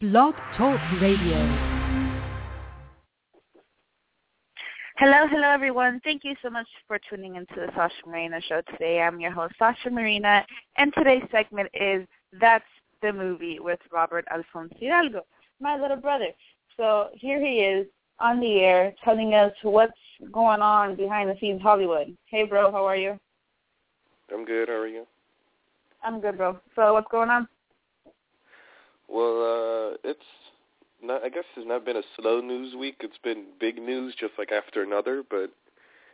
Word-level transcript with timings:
Blog 0.00 0.32
Talk 0.56 0.78
Radio. 1.00 1.38
Hello, 4.96 5.26
hello 5.26 5.50
everyone. 5.50 6.00
Thank 6.04 6.22
you 6.22 6.36
so 6.40 6.50
much 6.50 6.68
for 6.86 7.00
tuning 7.10 7.34
into 7.34 7.56
the 7.56 7.66
Sasha 7.74 8.06
Marina 8.06 8.40
show 8.48 8.62
today. 8.70 9.00
I'm 9.00 9.18
your 9.18 9.32
host, 9.32 9.54
Sasha 9.58 9.90
Marina, 9.90 10.46
and 10.76 10.94
today's 10.94 11.24
segment 11.32 11.68
is 11.74 12.06
That's 12.40 12.62
the 13.02 13.12
Movie 13.12 13.58
with 13.58 13.80
Robert 13.90 14.24
Alfonso 14.30 14.76
Hidalgo, 14.78 15.22
my 15.60 15.76
little 15.76 15.96
brother. 15.96 16.28
So 16.76 17.08
here 17.14 17.44
he 17.44 17.58
is 17.58 17.88
on 18.20 18.38
the 18.38 18.60
air 18.60 18.94
telling 19.04 19.34
us 19.34 19.52
what's 19.62 19.98
going 20.30 20.60
on 20.60 20.94
behind 20.94 21.28
the 21.28 21.34
scenes 21.40 21.60
Hollywood. 21.60 22.16
Hey 22.26 22.44
bro, 22.44 22.70
how 22.70 22.84
are 22.84 22.96
you? 22.96 23.18
I'm 24.32 24.44
good. 24.44 24.68
How 24.68 24.76
are 24.76 24.86
you? 24.86 25.08
I'm 26.04 26.20
good, 26.20 26.36
bro. 26.36 26.56
So 26.76 26.92
what's 26.92 27.10
going 27.10 27.30
on? 27.30 27.48
Well, 29.08 29.92
uh, 29.94 29.96
it's 30.04 30.20
not. 31.02 31.24
I 31.24 31.28
guess 31.28 31.44
it's 31.56 31.68
not 31.68 31.84
been 31.84 31.96
a 31.96 32.02
slow 32.16 32.40
news 32.40 32.74
week. 32.74 32.96
It's 33.00 33.18
been 33.22 33.46
big 33.58 33.78
news, 33.78 34.14
just 34.18 34.34
like 34.38 34.52
after 34.52 34.82
another, 34.82 35.22
but 35.28 35.50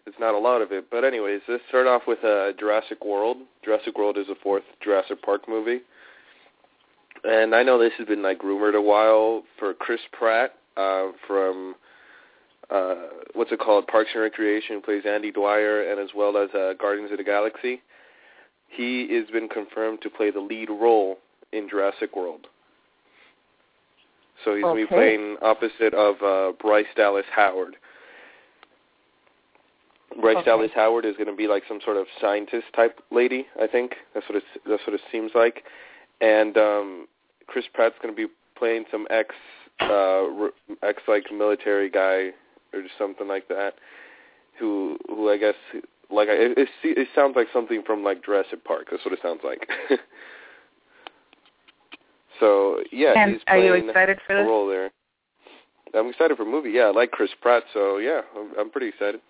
it's 0.06 0.18
not 0.20 0.34
a 0.34 0.38
lot 0.38 0.62
of 0.62 0.72
it. 0.72 0.90
But 0.90 1.04
anyways, 1.04 1.40
let's 1.48 1.62
start 1.68 1.86
off 1.86 2.02
with 2.06 2.22
uh, 2.24 2.52
Jurassic 2.58 3.04
World. 3.04 3.38
Jurassic 3.64 3.98
World 3.98 4.18
is 4.18 4.26
the 4.28 4.36
fourth 4.42 4.64
Jurassic 4.82 5.22
Park 5.22 5.48
movie, 5.48 5.80
and 7.24 7.54
I 7.54 7.62
know 7.62 7.78
this 7.78 7.92
has 7.98 8.06
been 8.06 8.22
like 8.22 8.42
rumored 8.42 8.74
a 8.74 8.82
while 8.82 9.42
for 9.58 9.74
Chris 9.74 10.00
Pratt 10.12 10.52
uh, 10.76 11.08
from 11.26 11.74
uh, 12.70 12.94
what's 13.34 13.52
it 13.52 13.58
called, 13.58 13.86
Parks 13.86 14.10
and 14.14 14.22
Recreation, 14.22 14.80
plays 14.80 15.02
Andy 15.06 15.30
Dwyer, 15.30 15.90
and 15.90 16.00
as 16.00 16.10
well 16.14 16.36
as 16.36 16.50
uh, 16.54 16.74
Guardians 16.78 17.12
of 17.12 17.18
the 17.18 17.24
Galaxy. 17.24 17.82
He 18.68 19.14
has 19.14 19.26
been 19.30 19.48
confirmed 19.48 20.00
to 20.02 20.10
play 20.10 20.30
the 20.30 20.40
lead 20.40 20.68
role 20.68 21.18
in 21.52 21.68
Jurassic 21.68 22.16
World. 22.16 22.46
So 24.44 24.54
he's 24.54 24.64
Okay. 24.64 24.74
going 24.74 24.86
to 24.86 24.90
be 24.90 24.94
playing 24.94 25.36
opposite 25.42 25.94
of 25.94 26.22
uh, 26.22 26.52
Bryce 26.60 26.86
Dallas 26.96 27.26
Howard. 27.34 27.76
Bryce 30.20 30.36
Okay. 30.38 30.44
Dallas 30.44 30.70
Howard 30.74 31.04
is 31.04 31.14
going 31.16 31.28
to 31.28 31.34
be 31.36 31.46
like 31.46 31.62
some 31.68 31.80
sort 31.84 31.96
of 31.96 32.06
scientist 32.20 32.66
type 32.74 33.00
lady, 33.10 33.46
I 33.60 33.66
think. 33.66 33.94
That's 34.14 34.28
what 34.28 34.36
it 34.36 34.44
that's 34.68 34.82
what 34.86 34.94
it 34.94 35.00
seems 35.10 35.32
like. 35.34 35.64
And 36.20 36.56
um 36.56 37.08
Chris 37.46 37.64
Pratt's 37.72 37.96
going 38.00 38.14
to 38.14 38.16
be 38.16 38.32
playing 38.56 38.84
some 38.90 39.06
ex 39.10 39.34
uh 39.80 40.24
ex 40.82 41.02
like 41.08 41.24
military 41.32 41.90
guy 41.90 42.30
or 42.72 42.82
just 42.82 42.94
something 42.96 43.26
like 43.26 43.48
that 43.48 43.74
who 44.58 44.96
who 45.08 45.30
I 45.30 45.36
guess 45.36 45.56
like 46.10 46.28
I- 46.28 46.32
it 46.32 46.58
it, 46.58 46.68
it 46.84 47.08
sounds 47.14 47.34
like 47.34 47.48
something 47.52 47.82
from 47.84 48.04
like 48.04 48.24
Jurassic 48.24 48.62
Park. 48.64 48.88
That's 48.90 49.04
what 49.04 49.14
it 49.14 49.20
sounds 49.22 49.40
like. 49.42 49.68
so, 52.40 52.82
yeah, 52.92 53.14
and 53.16 53.32
he's 53.32 53.40
are 53.46 53.58
you 53.58 53.70
playing 53.70 53.88
excited 53.88 54.18
for 54.26 54.36
a 54.36 54.42
this? 54.42 54.48
role 54.48 54.68
there. 54.68 54.90
I'm 55.94 56.08
excited 56.08 56.36
for 56.36 56.44
the 56.44 56.50
movie. 56.50 56.70
Yeah, 56.70 56.84
I 56.84 56.90
like 56.90 57.10
Chris 57.12 57.30
Pratt, 57.40 57.62
so 57.72 57.98
yeah, 57.98 58.22
I'm, 58.36 58.50
I'm 58.58 58.70
pretty 58.70 58.88
excited. 58.88 59.20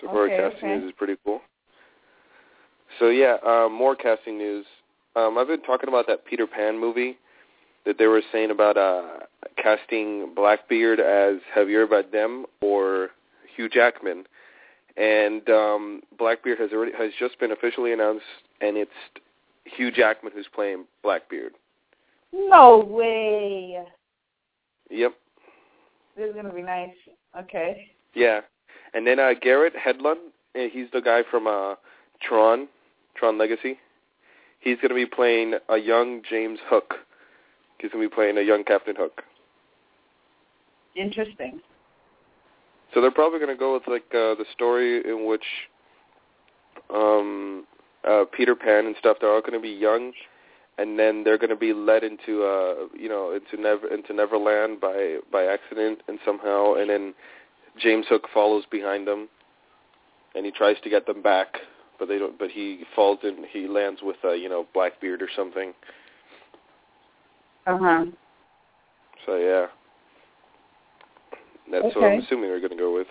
So 0.00 0.06
far, 0.06 0.28
casting 0.28 0.56
okay. 0.56 0.78
news 0.78 0.84
is 0.90 0.92
pretty 0.96 1.16
cool. 1.24 1.40
So 2.98 3.08
yeah, 3.08 3.36
um, 3.46 3.72
more 3.72 3.94
casting 3.94 4.38
news. 4.38 4.66
Um, 5.16 5.36
I've 5.36 5.48
been 5.48 5.62
talking 5.62 5.88
about 5.88 6.06
that 6.06 6.24
Peter 6.24 6.46
Pan 6.46 6.80
movie 6.80 7.18
that 7.84 7.98
they 7.98 8.06
were 8.06 8.22
saying 8.32 8.50
about 8.50 8.76
uh, 8.76 9.02
casting 9.60 10.32
Blackbeard 10.34 11.00
as 11.00 11.40
Javier 11.56 11.86
Bardem 11.86 12.44
or 12.60 13.10
Hugh 13.56 13.68
Jackman, 13.68 14.24
and 14.96 15.48
um, 15.50 16.02
Blackbeard 16.18 16.58
has 16.58 16.70
already 16.72 16.92
has 16.96 17.10
just 17.18 17.38
been 17.40 17.52
officially 17.52 17.92
announced, 17.92 18.24
and 18.60 18.76
it's 18.76 18.90
Hugh 19.64 19.90
Jackman 19.90 20.32
who's 20.34 20.48
playing 20.54 20.86
Blackbeard. 21.02 21.52
No 22.32 22.78
way. 22.78 23.82
Yep. 24.90 25.14
This 26.16 26.30
is 26.30 26.34
gonna 26.34 26.52
be 26.52 26.62
nice. 26.62 26.90
Okay. 27.38 27.90
Yeah, 28.14 28.40
and 28.94 29.06
then 29.06 29.18
uh, 29.18 29.34
Garrett 29.40 29.74
Hedlund, 29.74 30.16
uh, 30.56 30.68
he's 30.70 30.88
the 30.92 31.00
guy 31.00 31.22
from 31.30 31.46
uh, 31.46 31.74
Tron, 32.20 32.68
Tron 33.16 33.38
Legacy. 33.38 33.78
He's 34.58 34.76
going 34.76 34.90
to 34.90 34.94
be 34.94 35.06
playing 35.06 35.54
a 35.68 35.78
young 35.78 36.22
James 36.28 36.58
Hook. 36.66 36.94
He's 37.78 37.90
going 37.90 38.04
to 38.04 38.10
be 38.10 38.14
playing 38.14 38.36
a 38.38 38.42
young 38.42 38.64
Captain 38.64 38.94
Hook. 38.96 39.22
Interesting. 40.96 41.60
So 42.92 43.00
they're 43.00 43.10
probably 43.10 43.38
going 43.38 43.54
to 43.54 43.58
go 43.58 43.74
with 43.74 43.84
like 43.86 44.04
uh, 44.10 44.34
the 44.34 44.44
story 44.52 45.02
in 45.08 45.26
which 45.26 45.44
um, 46.92 47.64
uh, 48.08 48.24
Peter 48.32 48.54
Pan 48.54 48.86
and 48.86 48.96
stuff. 48.98 49.18
They're 49.20 49.32
all 49.32 49.40
going 49.40 49.52
to 49.52 49.60
be 49.60 49.68
young, 49.70 50.12
and 50.78 50.98
then 50.98 51.24
they're 51.24 51.38
going 51.38 51.50
to 51.50 51.56
be 51.56 51.72
led 51.72 52.04
into 52.04 52.44
uh, 52.44 52.88
you 52.98 53.08
know 53.08 53.32
into 53.32 53.60
Never 53.60 53.92
into 53.92 54.12
Neverland 54.12 54.80
by 54.80 55.18
by 55.32 55.44
accident 55.44 56.00
and 56.08 56.18
somehow, 56.24 56.74
and 56.74 56.90
then 56.90 57.14
James 57.78 58.06
Hook 58.08 58.28
follows 58.32 58.64
behind 58.70 59.06
them, 59.06 59.28
and 60.34 60.44
he 60.44 60.52
tries 60.52 60.76
to 60.82 60.90
get 60.90 61.06
them 61.06 61.22
back, 61.22 61.56
but 61.98 62.08
they 62.08 62.18
don't. 62.18 62.38
But 62.38 62.50
he 62.50 62.84
falls 62.94 63.18
and 63.22 63.44
he 63.52 63.68
lands 63.68 64.00
with 64.02 64.16
uh, 64.24 64.32
you 64.32 64.48
know 64.48 64.66
Blackbeard 64.74 65.22
or 65.22 65.28
something. 65.34 65.72
Uh 67.66 67.78
huh. 67.78 68.04
So 69.26 69.36
yeah, 69.36 69.66
that's 71.70 71.94
what 71.94 72.04
I'm 72.04 72.20
assuming 72.20 72.48
they're 72.48 72.58
going 72.58 72.70
to 72.70 72.76
go 72.76 72.94
with. 72.94 73.06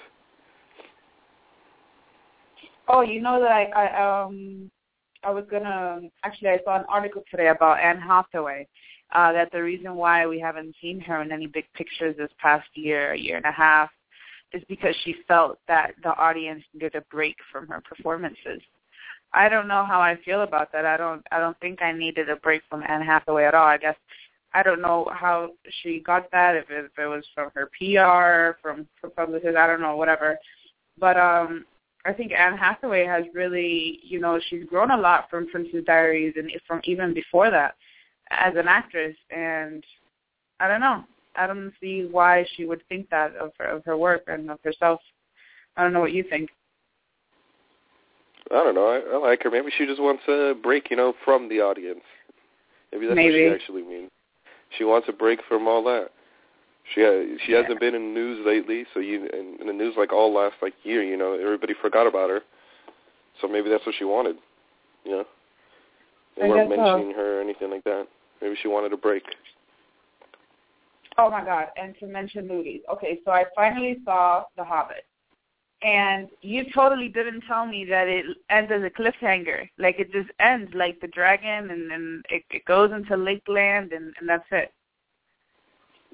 Oh, 2.87 3.01
you 3.01 3.21
know 3.21 3.39
that 3.39 3.51
I, 3.51 3.65
I 3.65 4.23
um 4.23 4.71
I 5.23 5.31
was 5.31 5.45
gonna 5.49 6.01
actually 6.23 6.49
I 6.49 6.59
saw 6.63 6.77
an 6.79 6.85
article 6.87 7.23
today 7.29 7.47
about 7.49 7.79
Anne 7.79 7.99
Hathaway. 7.99 8.67
Uh, 9.11 9.31
that 9.33 9.51
the 9.51 9.61
reason 9.61 9.95
why 9.95 10.27
we 10.27 10.39
haven't 10.39 10.75
seen 10.79 10.99
her 10.99 11.19
in 11.23 11.31
any 11.31 11.47
big 11.47 11.65
pictures 11.73 12.15
this 12.15 12.29
past 12.37 12.67
year, 12.75 13.15
year 13.15 13.37
and 13.37 13.45
a 13.45 13.51
half, 13.51 13.89
is 14.53 14.61
because 14.69 14.95
she 15.03 15.15
felt 15.27 15.57
that 15.67 15.95
the 16.03 16.15
audience 16.15 16.63
needed 16.75 16.93
a 16.93 17.01
break 17.09 17.35
from 17.51 17.67
her 17.67 17.81
performances. 17.81 18.61
I 19.33 19.49
don't 19.49 19.67
know 19.67 19.83
how 19.83 19.99
I 19.99 20.15
feel 20.23 20.41
about 20.41 20.71
that. 20.73 20.85
I 20.85 20.95
don't 20.97 21.23
I 21.31 21.39
don't 21.39 21.59
think 21.59 21.81
I 21.81 21.91
needed 21.91 22.29
a 22.29 22.35
break 22.37 22.61
from 22.69 22.83
Anne 22.87 23.01
Hathaway 23.01 23.45
at 23.45 23.55
all. 23.55 23.67
I 23.67 23.77
guess 23.77 23.95
I 24.53 24.63
don't 24.63 24.81
know 24.81 25.07
how 25.13 25.51
she 25.81 25.99
got 25.99 26.31
that, 26.31 26.55
if 26.55 26.69
it, 26.69 26.85
if 26.85 26.97
it 26.97 27.07
was 27.07 27.25
from 27.35 27.51
her 27.55 27.69
PR, 27.77 28.57
from 28.61 28.87
from 28.99 29.11
publicists, 29.11 29.57
I 29.57 29.67
don't 29.67 29.81
know, 29.81 29.95
whatever. 29.95 30.37
But 30.97 31.17
um 31.17 31.65
I 32.05 32.13
think 32.13 32.31
Anne 32.31 32.57
Hathaway 32.57 33.05
has 33.05 33.25
really, 33.33 33.99
you 34.03 34.19
know, 34.19 34.39
she's 34.49 34.63
grown 34.65 34.91
a 34.91 34.97
lot 34.97 35.29
from 35.29 35.49
Princess 35.49 35.83
Diaries 35.85 36.33
and 36.37 36.49
from 36.65 36.81
even 36.85 37.13
before 37.13 37.51
that 37.51 37.75
as 38.29 38.53
an 38.55 38.67
actress. 38.67 39.15
And 39.29 39.83
I 40.59 40.67
don't 40.67 40.79
know. 40.79 41.03
I 41.35 41.47
don't 41.47 41.73
see 41.81 42.07
why 42.09 42.45
she 42.55 42.65
would 42.65 42.81
think 42.87 43.09
that 43.09 43.35
of 43.35 43.51
her, 43.59 43.65
of 43.65 43.85
her 43.85 43.97
work 43.97 44.23
and 44.27 44.49
of 44.49 44.59
herself. 44.63 45.01
I 45.77 45.83
don't 45.83 45.93
know 45.93 45.99
what 45.99 46.13
you 46.13 46.23
think. 46.23 46.49
I 48.51 48.55
don't 48.63 48.75
know. 48.75 48.87
I, 48.87 49.15
I 49.15 49.17
like 49.17 49.43
her. 49.43 49.51
Maybe 49.51 49.71
she 49.77 49.85
just 49.85 50.01
wants 50.01 50.23
a 50.27 50.53
break, 50.61 50.89
you 50.89 50.97
know, 50.97 51.13
from 51.23 51.49
the 51.49 51.59
audience. 51.59 52.01
Maybe 52.91 53.05
that's 53.05 53.15
Maybe. 53.15 53.47
what 53.47 53.57
she 53.57 53.61
actually 53.61 53.83
means. 53.83 54.09
She 54.77 54.83
wants 54.83 55.07
a 55.09 55.13
break 55.13 55.39
from 55.47 55.67
all 55.67 55.83
that. 55.83 56.09
She 56.93 57.01
ha- 57.01 57.37
she 57.45 57.51
Yeah. 57.51 57.61
hasn't 57.61 57.79
been 57.79 57.95
in 57.95 58.13
the 58.13 58.19
news 58.19 58.45
lately, 58.45 58.85
so 58.93 58.99
you 58.99 59.25
in, 59.27 59.57
in 59.61 59.67
the 59.67 59.73
news 59.73 59.95
like 59.97 60.11
all 60.11 60.33
last 60.33 60.55
like 60.61 60.73
year. 60.83 61.03
You 61.03 61.17
know, 61.17 61.33
everybody 61.33 61.73
forgot 61.81 62.07
about 62.07 62.29
her. 62.29 62.41
So 63.41 63.47
maybe 63.47 63.69
that's 63.69 63.85
what 63.85 63.95
she 63.95 64.05
wanted. 64.05 64.37
You 65.05 65.11
know, 65.11 65.25
they 66.35 66.43
I 66.45 66.49
weren't 66.49 66.69
so. 66.69 66.73
Uh, 66.73 66.77
mentioning 66.77 67.15
her 67.15 67.37
or 67.37 67.41
anything 67.41 67.69
like 67.69 67.83
that. 67.83 68.07
Maybe 68.41 68.55
she 68.61 68.67
wanted 68.67 68.93
a 68.93 68.97
break. 68.97 69.23
Oh 71.17 71.29
my 71.29 71.43
God! 71.43 71.67
And 71.75 71.95
to 71.99 72.07
mention 72.07 72.47
movies. 72.47 72.81
Okay, 72.91 73.19
so 73.25 73.31
I 73.31 73.45
finally 73.55 73.97
saw 74.05 74.45
The 74.55 74.63
Hobbit, 74.63 75.05
and 75.81 76.29
you 76.41 76.65
totally 76.73 77.09
didn't 77.09 77.41
tell 77.41 77.65
me 77.65 77.85
that 77.85 78.07
it 78.07 78.25
ends 78.49 78.71
as 78.73 78.83
a 78.83 78.89
cliffhanger. 78.89 79.69
Like 79.77 79.99
it 79.99 80.11
just 80.11 80.29
ends 80.39 80.71
like 80.73 80.99
the 81.01 81.07
dragon, 81.07 81.71
and 81.71 81.91
then 81.91 82.23
it, 82.29 82.43
it 82.51 82.65
goes 82.65 82.91
into 82.91 83.15
Lakeland, 83.15 83.91
and, 83.91 84.13
and 84.19 84.27
that's 84.27 84.45
it. 84.51 84.71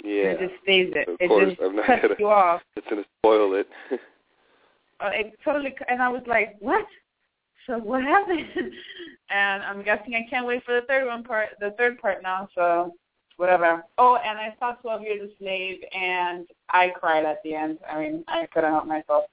Yeah, 0.05 0.29
And 0.29 0.39
it 0.39 0.49
just 0.49 0.61
stays 0.63 0.93
it. 0.95 1.07
Of 1.07 1.17
it 1.19 1.27
course, 1.27 1.49
just 1.49 1.61
I'm 1.61 1.75
not 1.75 1.85
cuts 1.87 2.01
gonna- 2.03 2.15
you 2.19 2.29
off. 2.29 2.61
it's 2.75 2.87
gonna 2.89 3.05
spoil 3.19 3.55
it. 3.55 3.67
Uh, 5.01 5.09
it 5.13 5.37
totally, 5.43 5.75
and 5.89 6.01
I 6.01 6.07
was 6.07 6.21
like, 6.25 6.55
what? 6.61 6.85
So 7.67 7.77
what 7.79 8.01
happened? 8.01 8.45
and 9.29 9.61
I'm 9.61 9.83
guessing 9.83 10.15
I 10.15 10.25
can't 10.29 10.45
wait 10.47 10.63
for 10.63 10.79
the 10.79 10.87
third 10.87 11.05
one 11.05 11.21
part, 11.21 11.49
the 11.59 11.71
third 11.77 11.99
part 11.99 12.23
now. 12.23 12.47
So 12.55 12.93
whatever. 13.35 13.83
Oh, 13.97 14.15
and 14.15 14.39
I 14.39 14.55
saw 14.57 14.71
Twelve 14.75 15.01
Years 15.01 15.29
a 15.29 15.37
Slave, 15.37 15.79
and 15.93 16.47
I 16.69 16.93
cried 16.97 17.25
at 17.25 17.43
the 17.43 17.55
end. 17.55 17.79
I 17.91 17.99
mean, 17.99 18.23
I 18.29 18.47
couldn't 18.53 18.71
help 18.71 18.85
myself. 18.87 19.25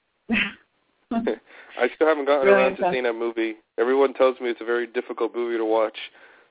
I 1.12 1.88
still 1.94 2.08
haven't 2.08 2.25
gotten 2.25 2.46
Really 2.48 2.62
around 2.62 2.76
to 2.78 2.88
seeing 2.90 3.04
that 3.04 3.14
movie. 3.14 3.54
Everyone 3.78 4.14
tells 4.14 4.40
me 4.40 4.48
it's 4.50 4.60
a 4.60 4.64
very 4.64 4.88
difficult 4.88 5.32
movie 5.34 5.58
to 5.58 5.64
watch, 5.64 5.96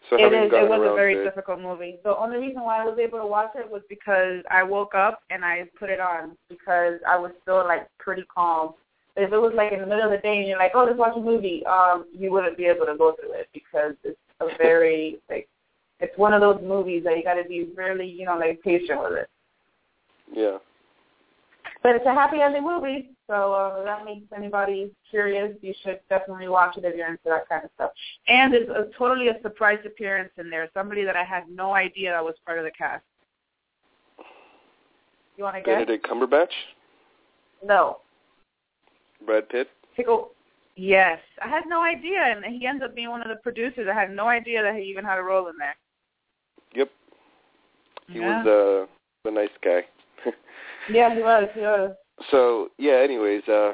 so 0.09 0.17
it 0.17 0.33
is. 0.33 0.51
It 0.51 0.67
was 0.67 0.81
a 0.81 0.95
very 0.95 1.15
to 1.15 1.23
difficult 1.23 1.59
movie. 1.59 1.97
The 2.03 2.15
only 2.15 2.37
reason 2.37 2.61
why 2.63 2.81
I 2.81 2.85
was 2.85 2.97
able 2.99 3.19
to 3.19 3.25
watch 3.25 3.51
it 3.55 3.69
was 3.69 3.81
because 3.87 4.43
I 4.49 4.63
woke 4.63 4.95
up 4.95 5.21
and 5.29 5.45
I 5.45 5.65
put 5.79 5.89
it 5.89 5.99
on 5.99 6.37
because 6.49 6.99
I 7.07 7.17
was 7.17 7.31
still 7.41 7.65
like 7.65 7.87
pretty 7.99 8.23
calm. 8.33 8.73
If 9.15 9.31
it 9.31 9.37
was 9.37 9.53
like 9.55 9.73
in 9.73 9.81
the 9.81 9.85
middle 9.85 10.05
of 10.05 10.11
the 10.11 10.17
day 10.17 10.39
and 10.39 10.47
you're 10.47 10.57
like, 10.57 10.71
oh, 10.73 10.85
let's 10.85 10.97
watch 10.97 11.17
a 11.17 11.19
movie, 11.19 11.65
um, 11.65 12.05
you 12.17 12.31
wouldn't 12.31 12.57
be 12.57 12.65
able 12.65 12.85
to 12.85 12.95
go 12.97 13.15
through 13.19 13.33
it 13.33 13.49
because 13.53 13.93
it's 14.03 14.17
a 14.39 14.47
very 14.57 15.19
like 15.29 15.47
it's 15.99 16.17
one 16.17 16.33
of 16.33 16.41
those 16.41 16.59
movies 16.63 17.03
that 17.03 17.15
you 17.15 17.23
got 17.23 17.35
to 17.35 17.47
be 17.47 17.69
really, 17.75 18.07
you 18.07 18.25
know, 18.25 18.37
like 18.37 18.61
patient 18.63 18.99
with 19.01 19.13
it. 19.13 19.29
Yeah. 20.33 20.57
But 21.83 21.95
it's 21.95 22.05
a 22.05 22.13
happy 22.13 22.41
ending 22.41 22.63
movie, 22.63 23.09
so 23.27 23.53
uh, 23.53 23.83
that 23.83 24.05
makes 24.05 24.27
anybody 24.35 24.91
curious. 25.09 25.55
You 25.61 25.73
should 25.83 25.99
definitely 26.09 26.47
watch 26.47 26.77
it 26.77 26.85
if 26.85 26.95
you're 26.95 27.07
into 27.07 27.19
that 27.25 27.49
kind 27.49 27.63
of 27.63 27.71
stuff. 27.73 27.91
And 28.27 28.53
it's 28.53 28.69
a, 28.69 28.87
totally 28.97 29.29
a 29.29 29.41
surprise 29.41 29.79
appearance 29.83 30.31
in 30.37 30.51
there. 30.51 30.69
Somebody 30.75 31.03
that 31.05 31.15
I 31.15 31.23
had 31.23 31.43
no 31.49 31.73
idea 31.73 32.11
that 32.11 32.23
was 32.23 32.35
part 32.45 32.59
of 32.59 32.65
the 32.65 32.71
cast. 32.71 33.03
You 35.37 35.43
want 35.43 35.55
to 35.55 35.61
guess? 35.61 35.73
Benedict 35.73 36.07
Cumberbatch? 36.07 36.51
No. 37.63 37.97
Brad 39.25 39.49
Pitt? 39.49 39.69
Pickle. 39.95 40.31
Yes, 40.75 41.19
I 41.43 41.47
had 41.47 41.63
no 41.67 41.81
idea, 41.81 42.19
and 42.23 42.45
he 42.45 42.65
ends 42.65 42.83
up 42.83 42.95
being 42.95 43.09
one 43.09 43.21
of 43.21 43.27
the 43.27 43.41
producers. 43.41 43.87
I 43.91 43.99
had 43.99 44.15
no 44.15 44.27
idea 44.27 44.61
that 44.61 44.75
he 44.75 44.83
even 44.83 45.03
had 45.03 45.17
a 45.17 45.21
role 45.23 45.47
in 45.47 45.57
there. 45.57 45.75
Yep. 46.75 46.89
He 48.07 48.19
yeah. 48.19 48.43
was 48.43 48.87
uh, 48.87 48.91
the 49.25 49.31
nice 49.31 49.49
guy. 49.63 49.81
Yeah, 50.93 51.13
he 51.15 51.21
was. 51.21 51.49
He 51.53 51.61
was. 51.61 51.95
So 52.29 52.69
yeah. 52.77 53.01
Anyways, 53.03 53.47
uh, 53.47 53.73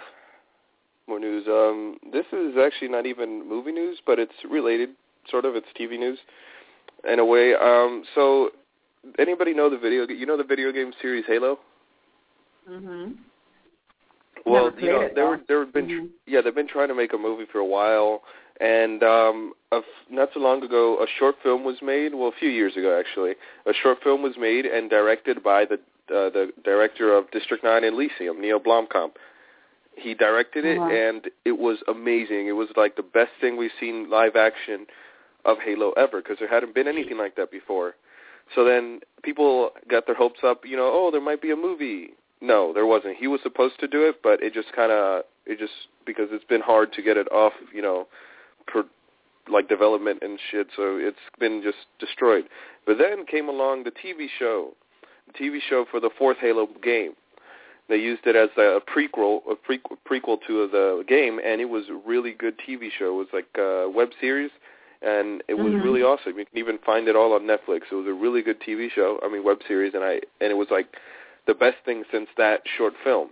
more 1.08 1.20
news. 1.20 1.46
Um, 1.48 1.98
this 2.12 2.26
is 2.32 2.56
actually 2.64 2.90
not 2.90 3.06
even 3.06 3.48
movie 3.48 3.72
news, 3.72 4.00
but 4.06 4.20
it's 4.20 4.34
related, 4.50 4.90
sort 5.30 5.46
of. 5.46 5.56
It's 5.56 5.68
TV 5.80 5.98
news, 5.98 6.20
in 7.12 7.20
a 7.20 7.26
way. 7.26 7.54
Um, 7.56 8.04
so 8.16 8.52
anybody 9.20 9.54
know 9.54 9.70
the 9.70 9.78
video? 9.78 10.08
You 10.08 10.26
know 10.26 10.38
the 10.38 10.44
video 10.44 10.72
game 10.72 10.92
series 11.02 11.26
Halo? 11.28 11.60
Mhm. 12.70 13.16
Well, 14.46 14.72
you 14.80 14.88
know, 14.90 15.10
they 15.14 15.22
were 15.24 15.40
though. 15.48 15.64
they've 15.64 15.74
been 15.74 15.88
Mhm. 15.88 16.10
yeah 16.26 16.42
they've 16.42 16.56
been 16.56 16.68
trying 16.68 16.88
to 16.88 16.96
make 16.96 17.14
a 17.14 17.18
movie 17.18 17.46
for 17.46 17.60
a 17.60 17.66
while, 17.66 18.24
and 18.62 19.04
um, 19.04 19.54
a 19.72 19.78
f- 19.78 19.86
not 20.10 20.30
so 20.34 20.40
long 20.40 20.64
ago 20.64 20.98
a 21.04 21.08
short 21.20 21.36
film 21.44 21.64
was 21.64 21.82
made. 21.82 22.14
Well, 22.14 22.30
a 22.30 22.40
few 22.40 22.50
years 22.50 22.76
ago 22.78 22.98
actually, 22.98 23.36
a 23.66 23.74
short 23.74 24.02
film 24.04 24.22
was 24.22 24.38
made 24.38 24.66
and 24.66 24.90
directed 24.90 25.44
by 25.44 25.66
the 25.66 25.80
uh, 26.12 26.30
the 26.30 26.52
director 26.64 27.16
of 27.16 27.30
District 27.32 27.64
Nine 27.64 27.84
and 27.84 27.94
Elysium, 27.96 28.42
Neil 28.42 28.60
Blomkamp. 28.60 29.12
He 29.96 30.14
directed 30.14 30.64
it, 30.66 30.78
Uh-huh. 30.78 30.90
and 30.92 31.30
it 31.44 31.58
was 31.58 31.80
amazing. 31.88 32.48
It 32.48 32.52
was 32.52 32.70
like 32.76 32.96
the 32.96 33.04
best 33.04 33.32
thing 33.42 33.58
we've 33.58 33.72
seen 33.80 34.10
live 34.10 34.36
action 34.36 34.86
of 35.46 35.58
Halo 35.60 35.92
ever, 35.94 36.22
because 36.22 36.38
there 36.40 36.48
hadn't 36.48 36.76
been 36.76 36.88
anything 36.88 37.18
like 37.18 37.36
that 37.36 37.50
before. 37.52 37.96
So 38.56 38.64
then 38.64 39.02
people 39.24 39.72
got 39.90 40.06
their 40.06 40.16
hopes 40.16 40.40
up. 40.44 40.66
You 40.66 40.78
know, 40.78 40.90
oh, 40.94 41.10
there 41.12 41.22
might 41.22 41.42
be 41.42 41.52
a 41.52 41.56
movie. 41.56 42.12
No, 42.42 42.72
there 42.74 42.86
wasn't. 42.86 43.18
He 43.18 43.28
was 43.28 43.42
supposed 43.42 43.80
to 43.80 43.88
do 43.88 44.08
it, 44.08 44.22
but 44.22 44.42
it 44.44 44.54
just 44.54 44.72
kind 44.74 44.92
of 44.92 45.24
it 45.46 45.58
just 45.60 45.74
because 46.06 46.28
it's 46.32 46.46
been 46.46 46.62
hard 46.62 46.94
to 46.94 47.02
get 47.02 47.18
it 47.18 47.28
off, 47.32 47.54
you 47.74 47.82
know, 47.82 48.08
per, 48.68 48.86
like 49.50 49.68
development 49.68 50.20
and 50.22 50.40
shit. 50.52 50.68
So 50.76 50.98
it's 50.98 51.18
been 51.40 51.62
just 51.64 51.88
destroyed. 52.00 52.46
But 52.86 52.98
then 53.00 53.26
came 53.26 53.50
along 53.50 53.84
the 53.84 53.92
TV 53.92 54.28
show, 54.38 54.76
TV 55.34 55.60
show 55.70 55.86
for 55.90 56.00
the 56.00 56.10
fourth 56.18 56.38
Halo 56.38 56.68
game. 56.82 57.14
They 57.90 57.98
used 57.98 58.26
it 58.26 58.36
as 58.36 58.50
a 58.58 58.82
prequel, 58.82 59.42
a 59.50 59.56
prequel, 59.56 59.98
prequel 60.10 60.40
to 60.46 60.68
the 60.68 61.04
game, 61.08 61.40
and 61.44 61.62
it 61.62 61.70
was 61.70 61.86
a 61.90 61.96
really 62.06 62.34
good 62.34 62.56
TV 62.68 62.90
show. 62.92 63.14
It 63.14 63.18
was 63.18 63.28
like 63.32 63.48
a 63.58 63.90
web 63.90 64.10
series, 64.20 64.52
and 65.02 65.42
it 65.48 65.54
was 65.54 65.74
Mhm. 65.74 65.84
really 65.84 66.04
awesome. 66.04 66.38
You 66.38 66.46
can 66.46 66.58
even 66.58 66.78
find 66.80 67.08
it 67.08 67.16
all 67.16 67.34
on 67.34 67.48
Netflix. 67.48 67.84
It 67.90 67.96
was 67.96 68.08
a 68.08 68.14
really 68.14 68.42
good 68.42 68.60
TV 68.60 68.90
show. 68.90 69.20
I 69.24 69.30
mean, 69.30 69.44
web 69.44 69.62
series, 69.68 69.94
and 69.94 70.04
I 70.04 70.22
and 70.42 70.52
it 70.52 70.58
was 70.58 70.70
like 70.70 70.98
the 71.46 71.54
best 71.54 71.78
thing 71.86 72.04
since 72.12 72.30
that 72.36 72.68
short 72.68 72.94
film. 73.04 73.30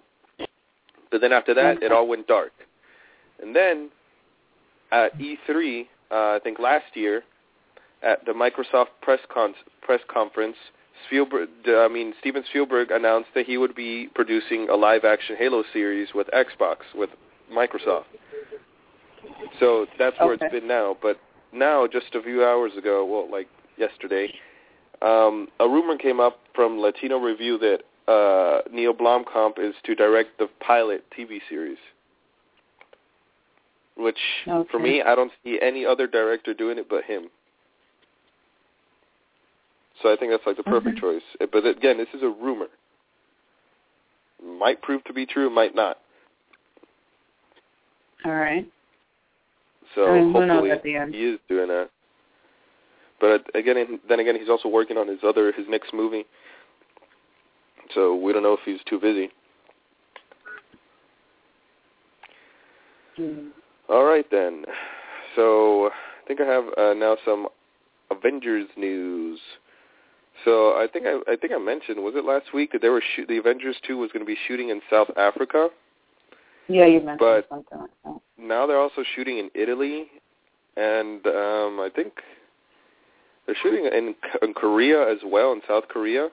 But 1.12 1.22
then 1.22 1.34
after 1.34 1.54
that, 1.54 1.84
it 1.84 1.92
all 1.92 2.08
went 2.08 2.28
dark. 2.28 2.54
And 3.42 3.56
then 3.56 3.92
at 4.92 5.18
E3, 5.20 5.88
uh, 6.12 6.36
I 6.36 6.40
think 6.40 6.60
last 6.60 6.96
year, 6.96 7.24
at 8.02 8.26
the 8.26 8.32
Microsoft 8.32 8.90
press 9.02 9.20
con- 9.28 9.56
press 9.82 10.02
conference, 10.08 10.58
Spielberg, 11.08 11.50
I 11.68 11.88
mean 11.88 12.14
Steven 12.20 12.44
Spielberg 12.50 12.92
announced 12.92 13.30
that 13.36 13.46
he 13.46 13.58
would 13.58 13.76
be 13.76 14.10
producing 14.16 14.70
a 14.70 14.76
live-action 14.76 15.36
Halo 15.38 15.64
series 15.74 16.10
with 16.14 16.28
Xbox 16.28 16.78
with 16.96 17.10
Microsoft. 17.52 18.06
So 19.60 19.86
that's 19.98 20.18
where 20.20 20.34
Okay. 20.34 20.46
it's 20.46 20.52
been 20.54 20.68
now. 20.68 20.98
But 21.02 21.20
now, 21.52 21.88
just 21.88 22.14
a 22.16 22.22
few 22.22 22.44
hours 22.44 22.76
ago, 22.78 23.06
well, 23.06 23.30
like 23.30 23.48
yesterday, 23.78 24.34
um, 25.02 25.50
a 25.60 25.68
rumor 25.68 25.98
came 25.98 26.20
up 26.20 26.40
from 26.54 26.80
Latino 26.80 27.18
Review 27.18 27.58
that 27.60 27.82
uh, 28.12 28.62
Neil 28.72 28.94
Blomkamp 28.94 29.58
is 29.60 29.74
to 29.84 29.96
direct 29.96 30.38
the 30.38 30.48
pilot 30.60 31.04
TV 31.18 31.40
series. 31.50 31.78
Which, 33.98 34.20
for 34.70 34.78
me, 34.78 35.02
I 35.02 35.16
don't 35.16 35.32
see 35.44 35.58
any 35.62 35.86
other 35.86 36.06
director 36.06 36.54
doing 36.54 36.78
it 36.78 36.90
but 36.90 37.06
him. 37.06 37.30
So 40.02 40.12
I 40.12 40.16
think 40.18 40.32
that's 40.32 40.46
like 40.46 40.58
the 40.58 40.64
perfect 40.64 40.98
Mhm. 40.98 41.02
choice. 41.02 41.24
Uh, 41.40 41.46
But 41.46 41.66
again, 41.66 41.98
this 41.98 42.14
is 42.14 42.24
a 42.24 42.30
rumor. 42.30 42.70
Might 44.44 44.82
prove 44.82 45.04
to 45.06 45.14
be 45.14 45.26
true, 45.26 45.50
might 45.50 45.74
not. 45.74 46.00
All 48.26 48.36
right. 48.36 48.70
So 49.94 50.08
I 50.08 50.20
mean, 50.20 50.34
hopefully 50.34 50.72
at 50.72 50.84
the 50.84 50.96
end. 50.96 51.14
he 51.14 51.26
is 51.26 51.40
doing 51.48 51.68
that. 51.70 51.90
But 53.20 53.50
again, 53.56 54.00
then 54.08 54.20
again, 54.20 54.36
he's 54.36 54.50
also 54.50 54.68
working 54.68 54.98
on 54.98 55.08
his 55.08 55.24
other 55.24 55.52
his 55.52 55.68
next 55.70 55.94
movie. 55.94 56.26
So 57.94 58.16
we 58.16 58.34
don't 58.34 58.44
know 58.44 58.54
if 58.54 58.62
he's 58.66 58.84
too 58.84 59.00
busy. 59.00 59.32
Mm. 63.18 63.52
All 63.90 64.04
right 64.04 64.30
then. 64.30 64.66
So 65.36 65.88
I 65.88 66.28
think 66.28 66.42
I 66.42 66.46
have 66.46 66.66
uh, 66.78 66.94
now 66.94 67.18
some 67.24 67.48
Avengers 68.12 68.68
news. 68.76 69.40
So 70.44 70.72
I 70.72 70.88
think 70.92 71.06
I, 71.08 71.20
I 71.32 71.36
think 71.36 71.54
I 71.54 71.58
mentioned 71.58 72.04
was 72.04 72.14
it 72.16 72.26
last 72.26 72.54
week 72.54 72.72
that 72.74 72.82
they 72.82 72.90
were 72.90 73.02
shoot, 73.16 73.28
the 73.28 73.38
Avengers 73.38 73.78
two 73.88 73.98
was 73.98 74.12
going 74.12 74.24
to 74.24 74.28
be 74.28 74.38
shooting 74.48 74.70
in 74.70 74.82
South 74.90 75.08
Africa. 75.18 75.70
Yeah, 76.68 76.86
you 76.86 77.00
mentioned 77.00 77.20
But- 77.20 77.48
something 77.50 77.80
like 77.80 77.90
that. 78.04 78.20
Now 78.38 78.68
they're 78.68 78.80
also 78.80 79.04
shooting 79.16 79.38
in 79.38 79.50
Italy, 79.56 80.08
and 80.76 81.26
um, 81.26 81.80
I 81.80 81.90
think 81.96 82.14
they're 83.46 83.56
shooting 83.64 83.86
in, 83.86 84.14
in 84.42 84.54
Korea 84.54 85.10
as 85.10 85.20
well, 85.26 85.54
in 85.54 85.62
South 85.68 85.88
Korea, 85.88 86.28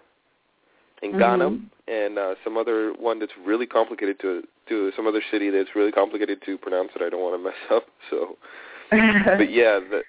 in 1.03 1.13
Ghana, 1.19 1.51
Mhm. 1.51 1.61
and 1.89 2.19
uh, 2.19 2.35
some 2.43 2.57
other 2.57 2.93
one 2.99 3.19
that's 3.21 3.33
really 3.45 3.67
complicated 3.67 4.19
to 4.21 4.43
to 4.69 4.91
some 4.97 5.07
other 5.07 5.23
city 5.31 5.51
that's 5.51 5.71
really 5.77 5.93
complicated 5.93 6.41
to 6.47 6.57
pronounce 6.59 6.91
that 6.95 7.03
I 7.05 7.09
don't 7.09 7.21
want 7.23 7.35
to 7.35 7.43
mess 7.45 7.55
up. 7.71 7.87
So, 8.11 8.37
but 8.91 9.51
yeah, 9.51 9.79
the, 9.79 10.03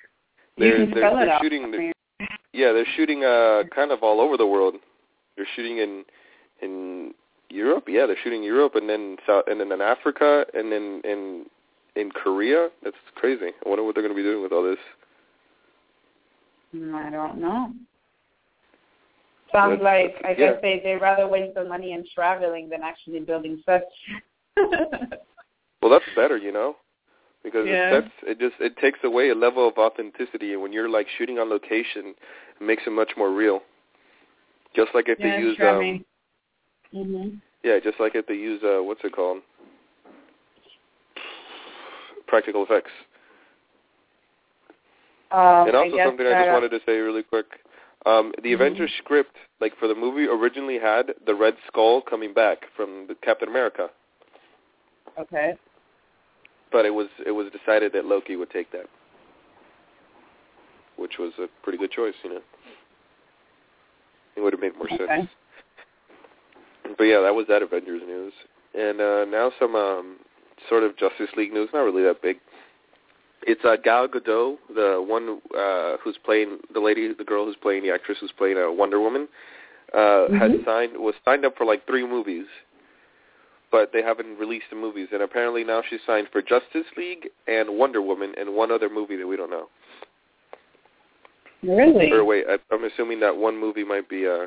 they're 0.58 0.86
they're, 0.86 1.16
they're 1.16 1.40
shooting. 1.42 1.66
I 1.66 1.72
The, 1.72 1.78
mean, 1.78 1.93
yeah, 2.54 2.72
they're 2.72 2.86
shooting 2.96 3.24
uh 3.24 3.64
kind 3.76 3.92
of 3.92 4.04
all 4.04 4.22
over 4.22 4.38
the 4.38 4.48
world. 4.48 4.76
They're 5.36 5.48
shooting 5.56 5.78
in 5.80 6.04
in 6.62 7.14
Europe. 7.50 7.86
Yeah, 7.88 8.06
they're 8.06 8.18
shooting 8.24 8.44
Europe 8.44 8.76
and 8.76 8.90
then 8.90 9.18
South 9.28 9.46
and 9.48 9.60
then 9.60 9.72
in 9.72 9.82
Africa 9.82 10.46
and 10.54 10.72
then 10.72 11.02
in 11.04 11.46
in 11.96 12.12
Korea. 12.12 12.70
That's 12.84 12.96
crazy. 13.16 13.52
I 13.66 13.70
wonder 13.70 13.84
what 13.84 13.96
they're 13.96 14.04
going 14.04 14.16
to 14.16 14.22
be 14.22 14.28
doing 14.28 14.42
with 14.42 14.52
all 14.52 14.64
this. 14.64 14.78
I 16.76 17.10
don't 17.12 17.40
know. 17.40 17.72
Sounds 19.52 19.80
That's- 19.80 19.84
like 19.84 20.26
I 20.26 20.30
yeah. 20.30 20.54
guess 20.54 20.62
they 20.62 20.82
they 20.84 20.96
rather 20.96 21.28
waste 21.28 21.56
the 21.56 21.66
money 21.66 21.94
in 21.94 22.04
traveling 22.16 22.70
than 22.70 22.82
actually 22.84 23.20
building 23.20 23.62
sets. 23.66 23.86
Well, 25.82 25.92
that's 25.92 26.06
better, 26.16 26.38
you 26.38 26.54
know, 26.54 26.78
because 27.44 27.66
Yeah. 27.68 27.90
it 27.90 28.04
sets 28.04 28.14
it 28.24 28.40
just 28.40 28.56
it 28.60 28.78
takes 28.78 29.00
away 29.04 29.30
a 29.30 29.36
level 29.36 29.68
of 29.68 29.78
authenticity, 29.78 30.54
and 30.54 30.62
when 30.62 30.74
you're 30.74 30.90
like 30.90 31.08
shooting 31.18 31.40
on 31.40 31.50
location, 31.50 32.16
it 32.60 32.66
makes 32.66 32.84
it 32.88 32.92
much 32.92 33.12
more 33.18 33.32
real. 33.32 33.62
Just 34.76 34.92
like 34.94 35.10
if 35.10 35.20
yeah, 35.20 35.30
they 35.30 35.38
use 35.38 35.58
um. 35.62 36.06
Mhm. 36.94 37.42
yeah, 37.64 37.80
just 37.84 38.00
like 38.00 38.16
if 38.16 38.26
they 38.28 38.36
use 38.36 38.62
uh, 38.64 38.82
what's 38.84 39.04
it 39.04 39.14
called, 39.14 39.42
practical 42.28 42.64
effects. 42.64 42.92
Um, 45.32 45.68
and 45.68 45.76
also 45.76 45.98
I 45.98 46.06
something 46.06 46.26
I 46.28 46.34
just 46.34 46.52
wanted 46.52 46.70
to 46.70 46.80
say 46.86 46.98
really 46.98 47.24
quick. 47.24 47.48
Um, 48.06 48.34
the 48.44 48.50
Mhm. 48.52 48.56
Avengers 48.56 48.92
script, 48.98 49.38
like 49.62 49.76
for 49.78 49.88
the 49.88 49.96
movie, 49.96 50.28
originally 50.28 50.78
had 50.78 51.14
the 51.26 51.34
Red 51.34 51.56
Skull 51.68 52.02
coming 52.02 52.34
back 52.34 52.66
from 52.76 53.08
the 53.08 53.16
Captain 53.16 53.48
America, 53.48 53.90
Okay. 55.18 55.58
But 56.74 56.86
it 56.86 56.94
was 56.94 57.08
it 57.26 57.32
was 57.32 57.48
decided 57.54 57.94
that 57.94 58.06
Loki 58.06 58.36
would 58.36 58.50
take 58.50 58.70
that, 58.74 58.88
which 60.98 61.14
was 61.20 61.32
a 61.40 61.46
pretty 61.62 61.78
good 61.78 61.92
choice, 61.92 62.16
you 62.24 62.32
know. 62.32 62.42
It 64.36 64.42
would 64.42 64.52
have 64.52 64.60
made 64.60 64.76
more 64.76 64.88
Okay. 64.92 65.06
sense. 65.06 65.30
But 66.98 67.04
yeah, 67.06 67.22
that 67.22 67.34
was 67.34 67.46
that 67.48 67.62
Avengers 67.62 68.02
news, 68.06 68.34
and 68.74 69.00
uh, 69.00 69.26
now 69.26 69.52
some 69.60 69.76
um, 69.76 70.18
sort 70.68 70.84
of 70.84 70.98
Justice 70.98 71.30
League 71.38 71.54
news. 71.54 71.70
Not 71.74 71.82
really 71.82 72.04
that 72.04 72.22
big. 72.22 72.38
It's 73.46 73.64
uh, 73.64 73.76
Gal 73.82 74.08
Gadot, 74.08 74.58
the 74.74 75.04
one 75.06 75.42
uh, 75.58 75.98
who's 76.04 76.18
playing 76.26 76.60
the 76.74 76.80
lady, 76.80 77.14
the 77.14 77.24
girl 77.24 77.46
who's 77.46 77.58
playing 77.62 77.84
the 77.84 77.92
actress 77.92 78.18
who's 78.20 78.32
playing 78.32 78.58
uh, 78.58 78.72
Wonder 78.72 79.00
Woman, 79.00 79.28
uh, 79.94 80.28
has 80.40 80.52
Mhm. 80.52 80.66
signed 80.66 80.98
was 80.98 81.14
signed 81.24 81.46
up 81.46 81.56
for 81.58 81.66
like 81.66 81.86
three 81.86 82.06
movies, 82.06 82.48
but 83.74 83.90
they 83.92 84.04
haven't 84.04 84.38
released 84.38 84.68
the 84.70 84.76
movies. 84.76 85.08
And 85.12 85.24
apparently 85.24 85.64
now 85.64 85.82
she's 85.90 86.00
signed 86.06 86.28
for 86.32 86.44
Justice 86.44 86.86
League 86.96 87.28
and 87.48 87.76
Wonder 87.76 88.04
Woman 88.04 88.32
and 88.40 88.56
one 88.56 88.72
other 88.72 88.88
movie 88.88 89.18
that 89.18 89.28
we 89.28 89.36
don't 89.36 89.50
know. 89.50 89.68
Really? 91.64 92.12
Or 92.12 92.24
wait, 92.24 92.46
I, 92.48 92.58
I'm 92.72 92.84
assuming 92.84 93.20
that 93.22 93.36
one 93.36 93.60
movie 93.60 93.84
might 93.84 94.08
be 94.08 94.28
uh, 94.28 94.46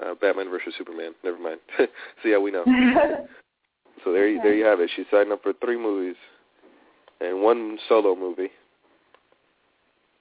uh, 0.00 0.14
Batman 0.20 0.50
versus 0.50 0.74
Superman. 0.76 1.12
Never 1.24 1.38
mind. 1.38 1.60
so 1.78 2.28
yeah, 2.28 2.36
we 2.36 2.50
know. 2.50 2.64
so 4.04 4.12
there, 4.12 4.28
you, 4.28 4.42
there 4.42 4.54
you 4.54 4.66
have 4.66 4.80
it. 4.80 4.90
She 4.94 5.04
signed 5.10 5.32
up 5.32 5.42
for 5.42 5.54
three 5.64 5.78
movies 5.78 6.16
and 7.22 7.40
one 7.40 7.78
solo 7.88 8.14
movie. 8.14 8.50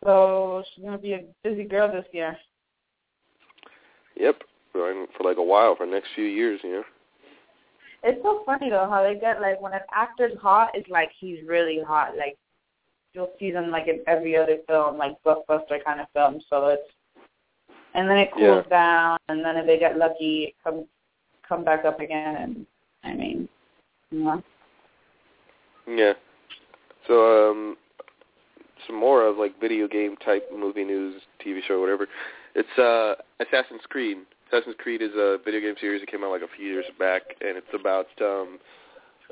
So 0.05 0.63
she's 0.73 0.85
gonna 0.85 0.97
be 0.97 1.13
a 1.13 1.23
busy 1.43 1.65
girl 1.65 1.91
this 1.91 2.05
year. 2.13 2.37
Yep, 4.15 4.43
for, 4.71 5.05
for 5.17 5.23
like 5.27 5.37
a 5.37 5.43
while, 5.43 5.75
for 5.75 5.85
the 5.85 5.91
next 5.91 6.09
few 6.15 6.25
years, 6.25 6.61
you 6.63 6.71
know. 6.71 6.83
It's 8.03 8.21
so 8.23 8.43
funny 8.45 8.69
though 8.69 8.89
how 8.89 9.03
they 9.03 9.19
get 9.19 9.41
like 9.41 9.61
when 9.61 9.73
an 9.73 9.81
actor's 9.93 10.37
hot, 10.39 10.71
it's 10.73 10.89
like 10.89 11.11
he's 11.19 11.39
really 11.45 11.79
hot. 11.85 12.17
Like 12.17 12.37
you'll 13.13 13.31
see 13.39 13.51
them 13.51 13.69
like 13.69 13.87
in 13.87 14.01
every 14.07 14.35
other 14.35 14.57
film, 14.67 14.97
like 14.97 15.21
blockbuster 15.23 15.83
kind 15.83 15.99
of 16.01 16.07
film. 16.13 16.41
So 16.49 16.67
it's 16.67 16.89
and 17.93 18.09
then 18.09 18.17
it 18.17 18.31
cools 18.31 18.63
Yeah. 18.65 18.69
down, 18.69 19.17
and 19.29 19.43
then 19.43 19.57
if 19.57 19.65
they 19.65 19.77
get 19.77 19.97
lucky, 19.97 20.45
it 20.45 20.55
come 20.63 20.85
come 21.47 21.63
back 21.63 21.85
up 21.85 21.99
again. 21.99 22.35
And 22.37 22.65
I 23.03 23.13
mean, 23.13 23.49
know. 24.11 24.41
Yeah. 25.87 26.13
So 27.07 27.49
um 27.51 27.77
some 28.87 28.95
more 28.95 29.25
of 29.25 29.37
like 29.37 29.59
video 29.59 29.87
game 29.87 30.15
type 30.17 30.49
movie 30.51 30.83
news, 30.85 31.21
TV 31.45 31.61
show, 31.67 31.79
whatever. 31.79 32.07
It's 32.55 32.79
uh 32.79 33.15
Assassin's 33.39 33.81
Creed. 33.89 34.17
Assassin's 34.51 34.75
Creed 34.79 35.01
is 35.01 35.11
a 35.15 35.37
video 35.43 35.61
game 35.61 35.75
series 35.79 36.01
that 36.01 36.11
came 36.11 36.23
out 36.23 36.31
like 36.31 36.41
a 36.41 36.55
few 36.57 36.65
years 36.65 36.85
back 36.99 37.21
and 37.41 37.57
it's 37.57 37.67
about 37.73 38.07
um 38.21 38.59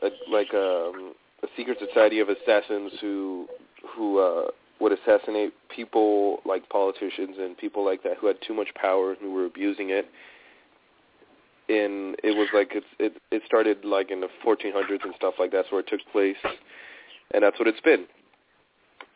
a, 0.01 0.09
like 0.31 0.53
um 0.53 1.13
a 1.43 1.47
secret 1.57 1.77
society 1.85 2.19
of 2.19 2.29
assassins 2.29 2.93
who 3.01 3.47
who 3.95 4.19
uh 4.19 4.51
would 4.79 4.93
assassinate 4.93 5.53
people 5.73 6.39
like 6.45 6.67
politicians 6.69 7.35
and 7.37 7.57
people 7.57 7.83
like 7.83 8.01
that 8.03 8.17
who 8.17 8.27
had 8.27 8.37
too 8.45 8.53
much 8.53 8.69
power 8.75 9.11
and 9.11 9.19
who 9.19 9.33
were 9.33 9.45
abusing 9.45 9.89
it. 9.89 10.05
And 11.67 12.15
it 12.23 12.37
was 12.37 12.47
like 12.53 12.71
it's 12.73 12.87
it 12.97 13.21
it 13.29 13.41
started 13.45 13.83
like 13.83 14.11
in 14.11 14.21
the 14.21 14.29
1400s 14.45 15.03
and 15.03 15.13
stuff 15.17 15.33
like 15.37 15.51
that's 15.51 15.69
where 15.71 15.81
it 15.81 15.87
took 15.87 15.99
place 16.11 16.37
and 17.31 17.43
that's 17.43 17.59
what 17.59 17.67
it's 17.67 17.81
been. 17.81 18.05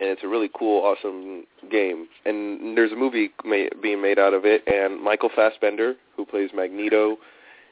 And 0.04 0.12
it's 0.12 0.22
a 0.22 0.28
really 0.28 0.50
cool, 0.54 0.84
awesome 0.84 1.46
game. 1.72 2.10
And 2.26 2.78
there's 2.78 2.92
a 2.92 2.96
movie 2.98 3.32
ma- 3.46 3.70
being 3.82 4.02
made 4.02 4.20
out 4.20 4.34
of 4.34 4.44
it. 4.44 4.62
And 4.68 5.02
Michael 5.02 5.30
Fassbender, 5.34 5.96
who 6.18 6.26
plays 6.26 6.50
Magneto 6.54 7.16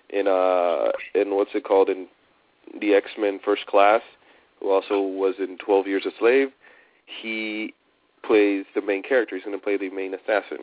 in 0.09 0.29
uh 0.29 0.91
in 1.13 1.35
what's 1.35 1.51
it 1.53 1.65
called 1.65 1.89
in 1.89 2.07
the 2.79 2.93
X 2.93 3.07
Men 3.19 3.41
First 3.43 3.65
Class, 3.65 4.01
who 4.61 4.71
also 4.71 5.01
was 5.01 5.35
in 5.39 5.57
Twelve 5.57 5.88
Years 5.88 6.05
a 6.05 6.11
Slave, 6.19 6.47
he 7.21 7.73
plays 8.25 8.63
the 8.75 8.81
main 8.81 9.03
character. 9.03 9.35
He's 9.35 9.43
going 9.43 9.57
to 9.57 9.61
play 9.61 9.75
the 9.75 9.89
main 9.89 10.13
assassin. 10.13 10.59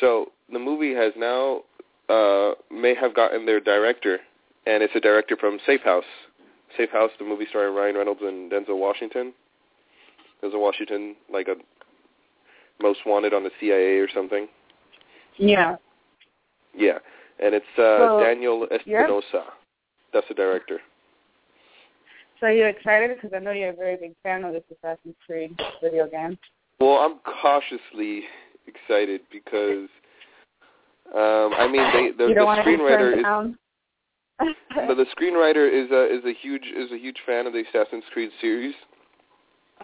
So 0.00 0.32
the 0.52 0.58
movie 0.58 0.92
has 0.92 1.12
now 1.16 1.60
uh 2.08 2.54
may 2.68 2.96
have 2.96 3.14
gotten 3.14 3.46
their 3.46 3.60
director, 3.60 4.18
and 4.66 4.82
it's 4.82 4.96
a 4.96 5.00
director 5.00 5.36
from 5.36 5.60
Safe 5.64 5.82
House. 5.82 6.10
Safe 6.76 6.90
House, 6.90 7.12
the 7.16 7.24
movie 7.24 7.46
starring 7.48 7.76
Ryan 7.76 7.94
Reynolds 7.94 8.22
and 8.24 8.50
Denzel 8.50 8.76
Washington. 8.76 9.32
Denzel 10.42 10.60
Washington, 10.60 11.16
like 11.32 11.48
a 11.48 11.54
most 12.80 13.00
wanted 13.06 13.34
on 13.34 13.42
the 13.42 13.50
CIA 13.60 13.98
or 13.98 14.08
something. 14.12 14.48
Yeah. 15.36 15.76
Yeah, 16.76 16.98
and 17.42 17.54
it's 17.54 17.66
uh, 17.76 17.98
So, 17.98 18.20
Daniel 18.22 18.66
Espinosa. 18.70 19.44
That's 20.12 20.28
the 20.28 20.34
director. 20.34 20.80
So 22.40 22.46
you're 22.46 22.68
excited 22.68 23.16
because 23.16 23.34
I 23.34 23.40
know 23.40 23.50
you're 23.50 23.70
a 23.70 23.76
very 23.76 23.96
big 23.96 24.14
fan 24.22 24.44
of 24.44 24.52
this 24.52 24.62
Assassin's 24.70 25.16
Creed 25.26 25.58
video 25.82 26.06
game. 26.08 26.38
Well, 26.80 26.98
I'm 26.98 27.18
cautiously 27.18 28.22
excited 28.68 29.22
because, 29.32 29.88
um, 31.14 31.52
I 31.58 31.66
mean, 31.66 31.82
they, 31.92 32.10
the, 32.16 32.28
you 32.28 32.34
the 32.34 32.40
screenwriter 32.40 33.18
is 33.18 33.54
the 34.70 35.06
screenwriter 35.18 35.66
is 35.68 35.90
a 35.90 36.16
is 36.16 36.24
a 36.24 36.32
huge 36.40 36.62
is 36.62 36.92
a 36.92 36.98
huge 36.98 37.16
fan 37.26 37.48
of 37.48 37.52
the 37.52 37.64
Assassin's 37.68 38.04
Creed 38.12 38.30
series. 38.40 38.74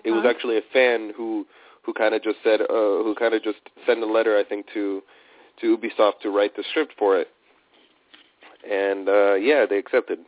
It 0.04 0.10
was 0.10 0.24
actually 0.28 0.58
a 0.58 0.62
fan 0.72 1.12
who 1.16 1.46
who 1.82 1.92
kind 1.92 2.14
of 2.14 2.22
just 2.22 2.38
said 2.42 2.60
uh, 2.62 3.02
who 3.04 3.14
kind 3.18 3.34
of 3.34 3.42
just 3.42 3.58
sent 3.86 4.00
a 4.00 4.06
letter 4.06 4.38
I 4.38 4.44
think 4.44 4.66
to 4.74 5.02
to 5.60 5.76
Ubisoft 5.76 6.20
to 6.22 6.30
write 6.30 6.56
the 6.56 6.64
script 6.70 6.94
for 6.98 7.18
it, 7.18 7.28
and 8.68 9.08
uh, 9.08 9.34
yeah, 9.34 9.66
they 9.68 9.78
accepted. 9.78 10.18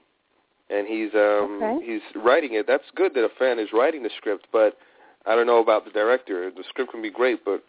And 0.68 0.87
he's 0.87 1.14
um 1.14 1.61
Okay. 1.62 1.87
he's 1.87 2.23
writing 2.23 2.54
it. 2.54 2.66
That's 2.66 2.85
good 2.95 3.14
that 3.14 3.25
a 3.25 3.28
fan 3.38 3.59
is 3.59 3.68
writing 3.73 4.02
the 4.02 4.11
script, 4.16 4.47
but 4.52 4.76
I 5.25 5.35
don't 5.35 5.47
know 5.47 5.61
about 5.61 5.85
the 5.85 5.90
director. 5.90 6.50
The 6.50 6.64
script 6.68 6.92
can 6.92 7.02
be 7.02 7.11
great, 7.11 7.45
but 7.45 7.62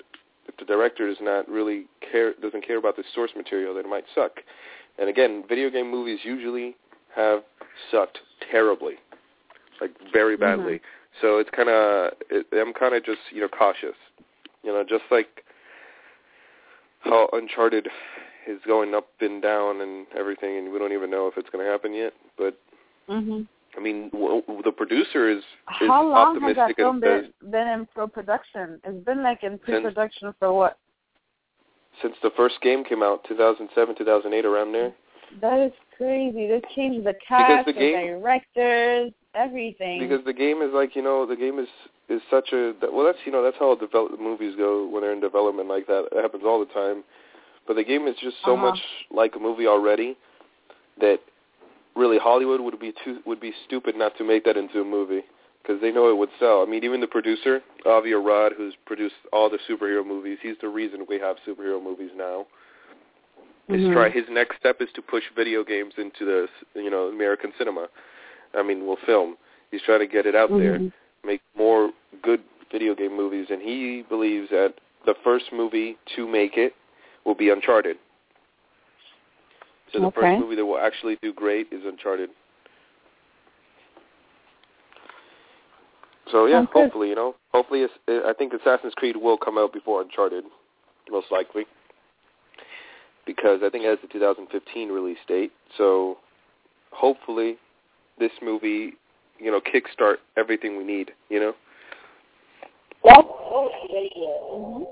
if 0.48 0.56
the 0.58 0.66
director 0.66 1.08
does 1.08 1.22
not 1.22 1.48
really 1.48 1.86
care 2.12 2.34
doesn't 2.42 2.66
care 2.66 2.78
about 2.78 2.96
the 2.96 3.04
source 3.14 3.32
material, 3.36 3.76
then 3.76 3.86
it 3.86 3.90
might 3.90 4.06
suck. 4.16 4.42
And 4.98 5.10
again, 5.10 5.44
video 5.48 5.70
game 5.70 5.92
movies 5.92 6.20
usually 6.24 6.76
have 7.16 7.44
sucked 7.92 8.20
terribly, 8.52 8.96
like 9.81 9.91
very 10.12 10.38
badly. 10.38 10.81
So 11.22 11.38
it's 11.39 11.50
kind 11.50 11.69
of 11.69 12.13
it, 12.29 12.46
I'm 12.53 12.74
kind 12.74 12.96
of 12.96 13.03
just 13.03 13.19
you 13.31 13.41
know 13.41 13.48
cautious, 13.48 13.96
you 14.63 14.72
know, 14.72 14.84
just 14.88 15.03
like 15.12 15.43
how 17.01 17.29
Uncharted 17.34 17.88
is 18.48 18.60
going 18.65 18.93
up 18.93 19.07
and 19.19 19.41
down 19.41 19.81
and 19.81 20.07
everything, 20.17 20.57
and 20.57 20.72
we 20.72 20.79
don't 20.79 20.93
even 20.93 21.10
know 21.10 21.27
if 21.27 21.38
it's 21.38 21.50
going 21.50 21.65
to 21.65 21.72
happen 21.72 21.93
yet. 21.93 22.13
But 22.38 22.60
hmm 23.07 23.41
I 23.77 23.79
mean, 23.79 24.10
w- 24.10 24.41
the 24.63 24.72
producer 24.72 25.29
is 25.29 25.38
is 25.81 25.88
How 25.88 26.07
long 26.07 26.41
has 26.41 26.55
that 26.55 26.75
film 26.75 27.00
been, 27.00 27.31
been 27.51 27.67
in 27.67 27.86
pro-production? 27.93 28.81
It's 28.84 29.05
been 29.05 29.22
like 29.22 29.43
in 29.43 29.60
pre-production 29.60 30.34
for 30.39 30.51
what? 30.51 30.79
since 32.01 32.15
the 32.22 32.31
first 32.36 32.55
game 32.62 32.84
came 32.84 33.01
out, 33.01 33.24
2007, 33.27 33.96
2008, 33.98 34.46
around 34.46 34.72
there. 34.72 34.93
That 35.41 35.60
is 35.60 35.72
crazy. 35.96 36.48
They 36.48 36.62
changed 36.75 37.05
the 37.05 37.15
cast, 37.27 37.65
the 37.65 37.74
the, 37.74 37.79
game- 37.79 38.19
directors, 38.19 39.12
everything. 39.38 40.00
because 40.01 40.24
the 40.25 40.34
game 40.34 40.62
is 40.62 40.72
like 40.74 40.96
you 40.96 41.01
know 41.01 41.25
the 41.25 41.36
game 41.36 41.60
is 41.60 41.67
is 42.10 42.22
such 42.32 42.50
a 42.53 42.74
well 42.94 43.06
that's 43.06 43.17
you 43.25 43.32
know 43.32 43.44
that's 43.44 43.58
how 43.60 43.75
develop 43.75 44.20
movies 44.20 44.56
go 44.58 44.88
when 44.88 45.01
they're 45.01 45.13
in 45.13 45.20
development 45.20 45.67
like 45.70 45.86
that 45.88 46.08
it 46.12 46.22
happens 46.22 46.44
all 46.46 46.60
the 46.60 46.74
time 46.74 47.03
but 47.67 47.75
the 47.75 47.84
game 47.84 48.08
is 48.08 48.15
just 48.22 48.38
so 48.46 48.53
Uh-huh. 48.56 48.72
much 48.72 48.79
like 49.12 49.36
a 49.36 49.39
movie 49.39 49.67
already 49.67 50.17
that 51.00 51.20
really 51.96 52.17
Hollywood 52.17 52.62
would 52.62 52.79
be 52.79 52.94
too 53.03 53.20
would 53.25 53.39
be 53.39 53.53
stupid 53.65 53.96
not 53.96 54.17
to 54.17 54.24
make 54.24 54.44
that 54.46 54.58
into 54.58 54.82
a 54.82 54.86
movie 54.86 55.24
because 55.62 55.82
they 55.82 55.91
know 55.91 56.10
it 56.10 56.17
would 56.17 56.29
sell 56.39 56.62
I 56.62 56.65
mean 56.65 56.84
even 56.84 57.01
the 57.01 57.08
producer 57.08 57.62
Avi 57.86 58.13
Arad 58.13 58.53
who's 58.58 58.75
produced 58.86 59.15
all 59.34 59.50
the 59.50 59.60
superhero 59.70 60.06
movies 60.06 60.38
he's 60.41 60.56
the 60.62 60.70
reason 60.70 61.06
we 61.10 61.20
have 61.20 61.36
superhero 61.48 61.82
movies 61.84 62.12
now 62.15 62.46
is 63.70 63.82
Mhm. 63.82 63.94
try 63.94 64.10
his 64.10 64.24
next 64.29 64.58
step 64.60 64.77
is 64.79 64.89
to 64.94 65.01
push 65.01 65.24
video 65.36 65.63
games 65.63 65.94
into 65.98 66.24
the 66.25 66.48
you 66.75 66.89
know 66.89 67.08
American 67.08 67.51
cinema. 67.58 67.88
I 68.54 68.63
mean, 68.63 68.86
will 68.86 68.98
film. 69.06 69.38
He's 69.72 69.82
trying 69.82 70.00
to 70.00 70.08
get 70.08 70.25
it 70.25 70.36
out 70.36 70.50
there, 70.50 70.80
Mhm. 70.80 70.92
make 71.24 71.42
more 71.56 71.92
good 72.22 72.44
video 72.72 72.96
game 72.96 73.16
movies, 73.16 73.50
and 73.50 73.62
he 73.62 74.04
believes 74.04 74.50
that 74.50 74.74
the 75.06 75.16
first 75.16 75.51
movie 75.51 75.98
to 76.16 76.27
make 76.27 76.58
it 76.58 76.75
will 77.24 77.36
be 77.36 77.50
Uncharted. 77.50 77.98
So 79.92 80.00
the 80.00 80.08
Okay. 80.08 80.22
first 80.22 80.39
movie 80.39 80.56
that 80.56 80.66
will 80.66 80.80
actually 80.80 81.18
do 81.22 81.32
great 81.34 81.72
is 81.72 81.86
Uncharted. 81.86 82.30
So 86.32 86.46
yeah, 86.46 86.58
Sounds 86.58 86.70
good. 86.74 86.84
hopefully, 86.84 87.10
you 87.10 87.16
know, 87.16 87.36
hopefully, 87.54 87.84
it's, 87.84 87.94
I 88.25 88.34
think 88.34 88.54
Assassin's 88.54 88.94
Creed 88.96 89.16
will 89.16 89.38
come 89.38 89.58
out 89.58 89.72
before 89.72 90.01
Uncharted, 90.01 90.44
most 91.10 91.32
likely, 91.32 91.66
because 93.25 93.63
I 93.63 93.70
think 93.70 93.86
it 93.86 93.88
has 93.88 94.00
the 94.01 94.08
2015 94.08 94.92
release 94.92 95.18
date. 95.27 95.54
So 95.77 96.18
hopefully, 96.92 97.58
this 98.20 98.32
movie, 98.42 98.94
you 99.40 99.52
know, 99.52 99.62
kickstart 99.62 100.18
everything 100.38 100.78
we 100.78 100.84
need. 100.84 101.12
You 101.30 101.40
know. 101.40 101.54
That's 103.04 103.28
Mhm. 103.28 104.86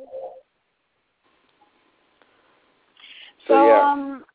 So, 3.48 3.54
So, 3.54 3.68
yeah. 3.68 3.92
um, 3.92 4.26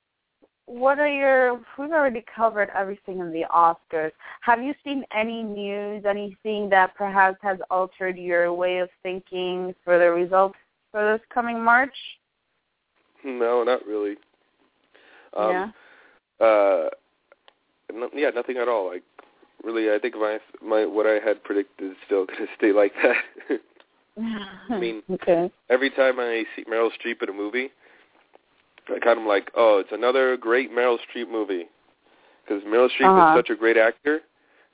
what 0.67 0.99
are 0.99 1.09
your? 1.09 1.55
We've 1.79 1.91
already 1.91 2.25
covered 2.35 2.71
everything 2.77 3.19
in 3.19 3.33
the 3.33 3.45
Oscars. 3.53 4.13
Have 4.43 4.63
you 4.63 4.75
seen 4.85 5.05
any 5.13 5.43
news, 5.43 6.05
anything 6.05 6.69
that 6.71 6.95
perhaps 6.95 7.39
has 7.43 7.59
altered 7.71 8.17
your 8.17 8.53
way 8.53 8.79
of 8.79 8.89
thinking 9.03 9.75
for 9.85 9.99
the 9.99 10.11
results 10.11 10.57
for 10.93 11.13
this 11.13 11.27
coming 11.33 11.63
March? 11.63 11.95
No, 13.25 13.65
not 13.65 13.85
really. 13.85 14.17
Um, 15.37 15.73
yeah. 16.41 16.47
Uh, 16.47 16.89
no, 18.00 18.09
yeah, 18.14 18.30
nothing 18.30 18.57
at 18.57 18.69
all. 18.69 18.88
Like, 18.88 19.02
really, 19.62 19.90
I 19.95 19.99
think 19.99 20.14
my 20.16 20.38
my 20.62 20.85
what 20.87 21.07
I 21.07 21.19
had 21.25 21.42
predicted 21.45 21.92
is 21.92 21.97
still 22.07 22.26
going 22.26 22.40
to 22.40 22.47
stay 22.57 22.73
like 22.73 22.92
that. 23.02 23.61
I 24.71 24.78
mean- 24.78 25.02
okay. 25.11 25.50
Every 25.71 25.90
time 25.90 26.19
I 26.19 26.45
see 26.57 26.64
Meryl 26.64 26.90
Streep 26.99 27.23
in 27.23 27.28
a 27.28 27.33
movie, 27.33 27.71
I 28.88 28.99
kind 28.99 29.21
of 29.21 29.25
like, 29.26 29.50
oh, 29.57 29.78
it's 29.78 29.92
another 29.92 30.37
great 30.37 30.71
Meryl 30.73 30.99
Streep 31.09 31.30
movie, 31.30 31.66
because 32.45 32.62
Meryl 32.64 32.88
Streep 32.90 33.07
Uh-huh. 33.07 33.33
is 33.33 33.38
such 33.38 33.50
a 33.50 33.57
great 33.57 33.76
actor, 33.76 34.21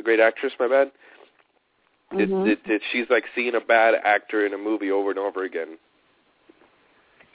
a 0.01 0.03
great 0.03 0.21
actress. 0.21 0.53
My 0.59 0.69
bad. 0.69 0.91
It, 2.13 2.31
Mhm. 2.31 2.47
it, 2.47 2.61
it, 2.67 2.83
she's 2.93 3.07
like 3.11 3.25
seeing 3.35 3.55
a 3.57 3.61
bad 3.61 3.95
actor 4.05 4.47
in 4.47 4.55
a 4.55 4.59
movie 4.59 4.91
over 4.93 5.11
and 5.11 5.19
over 5.19 5.43
again. 5.45 5.77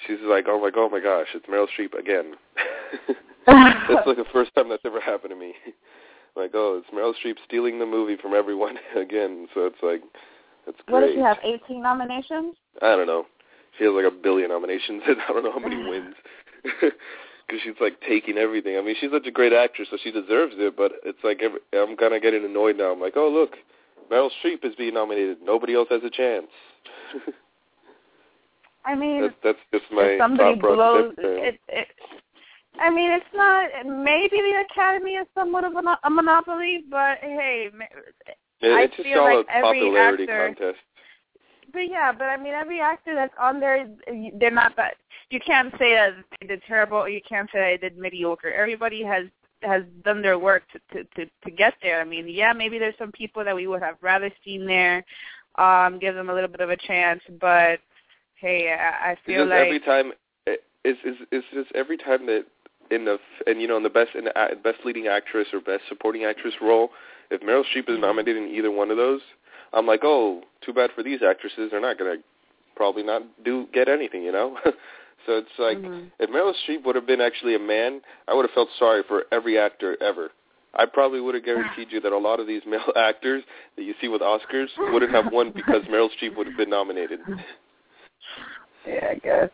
she's 0.08 0.18
like, 0.24 0.46
oh 0.48 0.60
my, 0.60 0.72
oh 0.76 0.90
my 0.90 1.00
gosh, 1.00 1.28
it's 1.36 1.46
Meryl 1.46 1.68
Streep 1.78 1.94
again. 1.94 2.34
that's 3.90 4.08
like 4.08 4.18
the 4.18 4.26
first 4.34 4.54
time 4.56 4.70
that's 4.70 4.84
ever 4.86 5.00
happened 5.00 5.32
to 5.32 5.36
me. 5.36 5.54
like, 6.36 6.52
oh, 6.54 6.82
it's 6.82 6.94
Meryl 6.94 7.14
Streep 7.14 7.38
stealing 7.46 7.80
the 7.80 7.86
movie 7.86 8.18
from 8.22 8.34
everyone 8.34 8.78
again. 8.96 9.48
So 9.54 9.66
it's 9.66 9.82
like, 9.82 10.02
that's 10.66 10.78
great. 10.86 10.94
What 10.94 11.08
does 11.08 11.16
she 11.16 11.22
have? 11.22 11.38
18 11.44 11.82
nominations? 11.82 12.56
I 12.82 12.96
don't 12.96 13.08
know. 13.08 13.26
She 13.78 13.86
has 13.86 13.94
like 13.94 14.06
a 14.06 14.16
billion 14.16 14.50
nominations, 14.50 15.02
and 15.08 15.18
I 15.28 15.34
don't 15.34 15.44
know 15.44 15.52
how 15.52 15.60
many 15.60 15.78
wins. 15.78 16.16
Because 16.64 17.62
she's 17.64 17.80
like 17.80 18.00
taking 18.08 18.38
everything. 18.38 18.78
I 18.78 18.82
mean, 18.82 18.96
she's 19.00 19.12
such 19.12 19.28
a 19.28 19.32
great 19.32 19.54
actress, 19.54 19.88
so 19.92 19.98
she 20.04 20.12
deserves 20.12 20.56
it. 20.58 20.76
But 20.76 20.94
it's 21.04 21.20
like 21.24 21.42
every, 21.42 21.60
I'm 21.74 21.96
kind 21.98 22.14
of 22.14 22.22
getting 22.22 22.46
annoyed 22.46 22.78
now. 22.78 22.92
I'm 22.92 23.00
like, 23.02 23.14
oh 23.16 23.30
look, 23.30 23.56
Meryl 24.12 24.30
Streep 24.44 24.64
is 24.64 24.76
being 24.76 24.94
nominated. 24.94 25.38
Nobody 25.44 25.74
else 25.74 25.88
has 25.90 26.02
a 26.04 26.10
chance. 26.10 26.48
I 28.86 28.96
mean, 28.96 29.22
that's, 29.22 29.36
that's 29.44 29.60
just 29.72 29.92
my 29.92 30.04
if 30.04 30.20
somebody 30.20 30.60
thought 30.60 30.76
blows 30.76 31.14
it, 31.18 31.60
it. 31.68 31.88
I 32.80 32.90
mean, 32.90 33.12
it's 33.12 33.26
not. 33.34 33.70
Maybe 33.86 34.38
the 34.38 34.64
Academy 34.72 35.12
is 35.12 35.28
somewhat 35.36 35.64
of 35.64 35.74
a, 35.76 35.98
a 36.04 36.10
monopoly, 36.10 36.84
but 36.90 37.18
hey, 37.22 37.70
Yeah, 38.62 38.76
I 38.76 38.88
feel 39.04 39.24
like 39.24 39.46
every 39.50 39.90
actor- 39.98 40.56
contest. 40.56 40.80
but 41.74 41.90
yeah, 41.90 42.12
but 42.12 42.26
I 42.26 42.38
mean, 42.38 42.54
every 42.54 42.80
actor 42.80 43.14
that's 43.16 43.34
on 43.40 43.60
there, 43.60 43.88
they're 44.40 44.52
not 44.52 44.76
that. 44.78 44.96
You 45.30 45.40
can't 45.40 45.72
say 45.78 45.94
that 45.94 46.16
they 46.40 46.48
did 46.48 46.62
terrible, 46.68 46.98
or 46.98 47.10
you 47.10 47.22
can't 47.28 47.50
say 47.52 47.78
they 47.80 47.90
did 47.90 47.98
mediocre. 47.98 48.52
Everybody 48.52 49.04
has 49.04 49.26
has 49.64 49.84
done 50.04 50.22
their 50.22 50.40
work 50.40 50.64
to 50.74 50.80
to 50.94 51.04
to, 51.16 51.30
to 51.46 51.52
get 51.52 51.74
there. 51.82 52.02
I 52.02 52.04
mean, 52.06 52.28
yeah, 52.28 52.54
maybe 52.54 52.80
there's 52.80 52.98
some 52.98 53.12
people 53.12 53.44
that 53.44 53.56
we 53.56 53.68
would 53.68 53.82
have 53.84 53.96
rather 54.02 54.32
seen 54.44 54.66
there, 54.66 55.04
um, 55.56 56.00
give 56.00 56.16
them 56.16 56.30
a 56.30 56.34
little 56.34 56.50
bit 56.50 56.62
of 56.62 56.70
a 56.70 56.78
chance, 56.78 57.22
but 57.40 57.80
hey, 58.36 58.74
I, 58.74 59.12
I 59.12 59.18
feel 59.26 59.42
It's 59.44 59.50
just 59.50 59.50
like 59.50 59.66
every 59.68 59.80
time 59.82 60.14
it- 60.48 60.64
it's 60.84 61.00
it's 61.04 61.22
it's 61.32 61.48
just 61.54 61.72
every 61.76 61.98
time 61.98 62.26
that 62.26 62.46
in 62.92 63.06
the 63.06 63.18
and 63.48 63.62
you 63.62 63.68
know 63.68 63.78
in 63.78 63.84
the 63.84 63.90
best 63.90 64.16
in 64.16 64.26
the 64.26 64.34
best 64.64 64.80
leading 64.86 65.08
actress 65.08 65.48
or 65.54 65.62
best 65.62 65.84
supporting 65.88 66.26
actress 66.26 66.54
role, 66.62 66.90
if 67.30 67.42
Meryl 67.42 67.64
Streep 67.64 67.90
is 67.90 68.00
nominated 68.00 68.44
in 68.44 68.50
either 68.50 68.72
one 68.72 68.92
of 68.92 68.98
those, 68.98 69.22
I'm 69.74 69.88
like, 69.88 70.02
oh, 70.04 70.42
too 70.66 70.74
bad 70.74 70.92
for 70.96 71.04
these 71.04 71.22
actresses. 71.24 71.72
They're 71.72 71.82
not 71.82 71.98
gonna 71.98 72.16
probably 72.76 73.04
not 73.04 73.24
do 73.44 73.68
get 73.74 73.88
anything, 73.88 74.24
you 74.24 74.32
know. 74.32 74.58
so 75.26 75.38
it's 75.38 75.60
like 75.60 75.78
Mhm. 75.78 76.12
if 76.20 76.30
Meryl 76.30 76.54
Streep 76.66 76.84
would 76.84 76.96
have 76.96 77.06
been 77.06 77.22
actually 77.22 77.56
a 77.56 77.60
man, 77.60 78.02
I 78.28 78.34
would 78.34 78.46
have 78.46 78.54
felt 78.54 78.70
sorry 78.78 79.04
for 79.04 79.26
every 79.32 79.58
actor 79.58 79.98
ever. 80.02 80.32
I 80.74 80.86
probably 80.86 81.20
would 81.20 81.36
have 81.36 81.44
guaranteed 81.44 81.92
you 81.92 82.00
that 82.00 82.14
a 82.14 82.18
lot 82.18 82.40
of 82.40 82.48
these 82.48 82.62
male 82.68 82.94
actors 82.96 83.44
that 83.76 83.84
you 83.84 83.94
see 84.00 84.08
with 84.08 84.22
Oscars 84.22 84.70
wouldn't 84.78 85.14
have 85.14 85.32
won 85.32 85.52
because 85.52 85.84
Meryl 85.86 86.10
Streep 86.18 86.36
would 86.36 86.48
have 86.48 86.58
been 86.58 86.70
nominated. 86.70 87.20
yeah, 88.88 89.08
I 89.12 89.16
guess. 89.16 89.50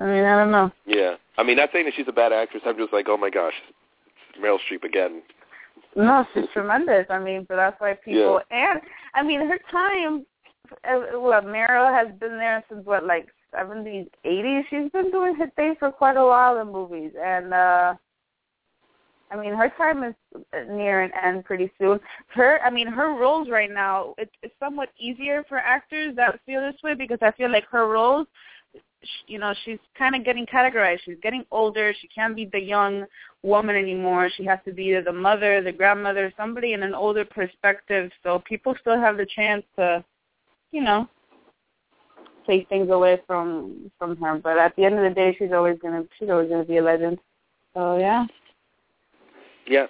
I 0.00 0.04
mean, 0.04 0.24
I 0.24 0.36
don't 0.36 0.50
know. 0.50 0.70
Yeah. 0.86 1.14
I 1.38 1.42
mean, 1.42 1.56
not 1.56 1.70
saying 1.72 1.86
that 1.86 1.94
she's 1.94 2.08
a 2.08 2.12
bad 2.12 2.32
actress. 2.32 2.62
I'm 2.66 2.76
just 2.76 2.92
like, 2.92 3.06
oh 3.08 3.16
my 3.16 3.30
gosh, 3.30 3.54
it's 4.30 4.38
Meryl 4.38 4.58
Streep 4.70 4.84
again. 4.84 5.22
No, 5.94 6.26
she's 6.34 6.44
tremendous. 6.52 7.06
I 7.08 7.18
mean, 7.18 7.46
but 7.48 7.56
that's 7.56 7.80
why 7.80 7.94
people 7.94 8.40
and 8.50 8.80
I 9.14 9.22
mean 9.22 9.40
her 9.40 9.58
time. 9.70 10.26
Well, 10.84 11.22
what 11.22 11.44
Meryl 11.44 11.92
has 11.92 12.14
been 12.18 12.38
there 12.38 12.62
since 12.68 12.84
what 12.84 13.04
like 13.04 13.28
seventies, 13.54 14.06
eighties. 14.24 14.64
She's 14.68 14.90
been 14.90 15.10
doing 15.10 15.34
her 15.36 15.50
things 15.56 15.76
for 15.78 15.90
quite 15.90 16.16
a 16.16 16.24
while 16.24 16.60
in 16.60 16.70
movies, 16.70 17.12
and 17.18 17.54
uh 17.54 17.94
I 19.30 19.36
mean 19.36 19.54
her 19.54 19.72
time 19.78 20.04
is 20.04 20.14
near 20.68 21.02
an 21.02 21.12
end 21.22 21.44
pretty 21.44 21.70
soon. 21.78 21.98
Her, 22.28 22.60
I 22.62 22.70
mean 22.70 22.88
her 22.88 23.14
roles 23.14 23.48
right 23.48 23.70
now. 23.70 24.14
It's, 24.18 24.32
it's 24.42 24.54
somewhat 24.60 24.90
easier 24.98 25.44
for 25.48 25.58
actors 25.58 26.14
that 26.16 26.40
feel 26.44 26.60
this 26.60 26.80
way 26.82 26.94
because 26.94 27.18
I 27.22 27.32
feel 27.32 27.50
like 27.50 27.66
her 27.70 27.88
roles 27.88 28.26
you 29.26 29.38
know 29.38 29.54
she's 29.64 29.78
kind 29.96 30.14
of 30.14 30.24
getting 30.24 30.46
categorized. 30.46 31.00
She's 31.04 31.18
getting 31.22 31.44
older. 31.50 31.94
She 32.00 32.08
can't 32.08 32.36
be 32.36 32.46
the 32.46 32.60
young 32.60 33.04
woman 33.42 33.76
anymore. 33.76 34.30
She 34.36 34.44
has 34.44 34.58
to 34.64 34.72
be 34.72 34.98
the 35.00 35.12
mother 35.12 35.62
the 35.62 35.72
grandmother 35.72 36.32
somebody 36.36 36.72
in 36.72 36.82
an 36.82 36.94
older 36.94 37.24
perspective. 37.24 38.10
So 38.22 38.42
people 38.46 38.74
still 38.80 38.98
have 38.98 39.16
the 39.16 39.26
chance 39.26 39.64
to 39.76 40.04
you 40.72 40.82
know 40.82 41.08
take 42.46 42.68
things 42.68 42.90
away 42.90 43.20
from 43.26 43.90
from 43.98 44.16
her. 44.16 44.38
But 44.38 44.58
at 44.58 44.74
the 44.76 44.84
end 44.84 44.94
of 44.96 45.02
the 45.02 45.14
day 45.14 45.34
she's 45.38 45.52
always 45.52 45.78
gonna 45.80 46.04
she's 46.18 46.30
always 46.30 46.48
gonna 46.48 46.64
be 46.64 46.78
a 46.78 46.82
legend. 46.82 47.18
So 47.74 47.98
yeah. 47.98 48.26
Yeah. 49.66 49.86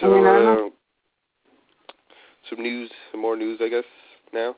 So, 0.00 0.12
I 0.12 0.16
mean, 0.16 0.26
I 0.26 0.52
uh, 0.52 0.70
some 2.48 2.62
news, 2.62 2.90
some 3.10 3.20
more 3.20 3.36
news, 3.36 3.60
I 3.62 3.68
guess. 3.68 3.84
Now, 4.32 4.56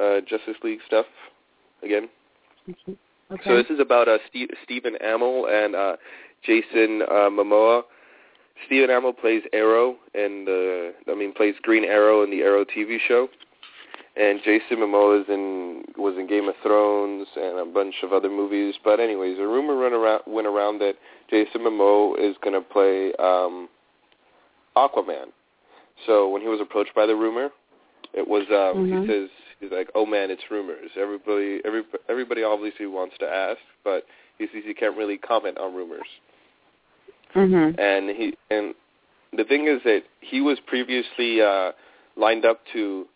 uh, 0.00 0.20
Justice 0.20 0.56
League 0.62 0.80
stuff 0.86 1.06
again. 1.82 2.08
Okay 3.32 3.42
So 3.44 3.56
this 3.56 3.70
is 3.70 3.80
about 3.80 4.08
uh, 4.08 4.18
Steve, 4.28 4.48
Stephen 4.64 4.96
Amell 5.04 5.48
and 5.48 5.74
uh, 5.74 5.96
Jason 6.42 7.02
uh, 7.02 7.30
Momoa. 7.30 7.82
Stephen 8.66 8.90
Amell 8.90 9.16
plays 9.16 9.42
Arrow 9.52 9.96
and 10.14 10.46
the, 10.46 10.92
I 11.08 11.14
mean, 11.14 11.32
plays 11.32 11.54
Green 11.62 11.84
Arrow 11.84 12.22
in 12.22 12.30
the 12.30 12.40
Arrow 12.42 12.64
TV 12.64 12.98
show, 13.08 13.28
and 14.16 14.40
Jason 14.44 14.78
Momoa 14.78 15.22
is 15.22 15.26
in 15.28 15.82
was 15.96 16.14
in 16.18 16.26
Game 16.26 16.48
of 16.48 16.54
Thrones 16.62 17.26
and 17.36 17.58
a 17.58 17.64
bunch 17.64 17.94
of 18.02 18.12
other 18.12 18.28
movies. 18.28 18.74
But 18.84 19.00
anyways, 19.00 19.38
a 19.38 19.46
rumor 19.46 19.76
run 19.76 19.92
around, 19.94 20.22
went 20.26 20.46
around 20.46 20.78
that 20.80 20.94
Jason 21.30 21.62
Momoa 21.62 22.18
is 22.18 22.36
going 22.42 22.54
to 22.54 22.60
play 22.60 23.12
um, 23.18 23.68
Aquaman. 24.76 25.26
So 26.06 26.28
when 26.28 26.42
he 26.42 26.48
was 26.48 26.60
approached 26.60 26.94
by 26.94 27.06
the 27.06 27.14
rumor, 27.14 27.50
it 28.12 28.26
was 28.26 28.44
um, 28.50 28.84
Mhm. 28.86 29.02
he 29.02 29.06
says 29.08 29.30
he's 29.60 29.70
like, 29.70 29.88
"Oh 29.94 30.06
man, 30.06 30.30
it's 30.30 30.42
rumors. 30.50 30.90
Everybody, 30.96 31.60
every, 31.64 31.82
everybody 32.08 32.42
obviously 32.42 32.86
wants 32.86 33.16
to 33.18 33.26
ask, 33.26 33.60
but 33.84 34.04
he 34.38 34.46
says 34.52 34.62
he 34.64 34.74
can't 34.74 34.96
really 34.96 35.18
comment 35.18 35.58
on 35.58 35.74
rumors." 35.74 36.08
mhm 37.34 37.78
And 37.78 38.10
he 38.10 38.34
and 38.50 38.74
the 39.32 39.44
thing 39.44 39.68
is 39.68 39.80
that 39.84 40.02
he 40.20 40.40
was 40.40 40.58
previously 40.66 41.40
uh, 41.40 41.72
lined 42.16 42.44
up 42.44 42.60
to 42.72 43.06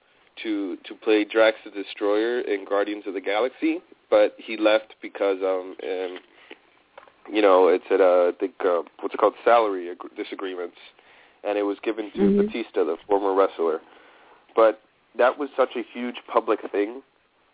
to 0.43 0.77
to 0.85 0.95
play 0.95 1.25
Drax 1.25 1.57
the 1.65 1.71
Destroyer 1.71 2.41
in 2.41 2.65
Guardians 2.65 3.05
of 3.07 3.15
the 3.15 3.21
Galaxy, 3.21 3.81
but 4.11 4.35
he 4.39 4.57
left 4.57 4.95
because 5.03 5.39
um, 5.43 5.77
um 5.83 6.19
you 7.33 7.43
know 7.43 7.69
it's 7.69 7.85
at 7.91 8.01
uh, 8.01 8.29
I 8.29 8.33
think 8.39 8.55
uh, 8.61 8.83
what's 9.01 9.15
it 9.15 9.19
called 9.19 9.35
salary 9.45 9.91
ag- 9.91 10.17
disagreements, 10.17 10.77
and 11.43 11.59
it 11.59 11.63
was 11.63 11.79
given 11.83 12.11
to 12.13 12.19
Mhm. 12.19 12.37
Batista, 12.47 12.85
the 12.85 12.97
former 13.09 13.35
wrestler. 13.35 13.81
But 14.55 14.81
that 15.19 15.39
was 15.39 15.49
such 15.57 15.71
a 15.77 15.83
huge 15.93 16.17
public 16.33 16.61
thing 16.71 17.03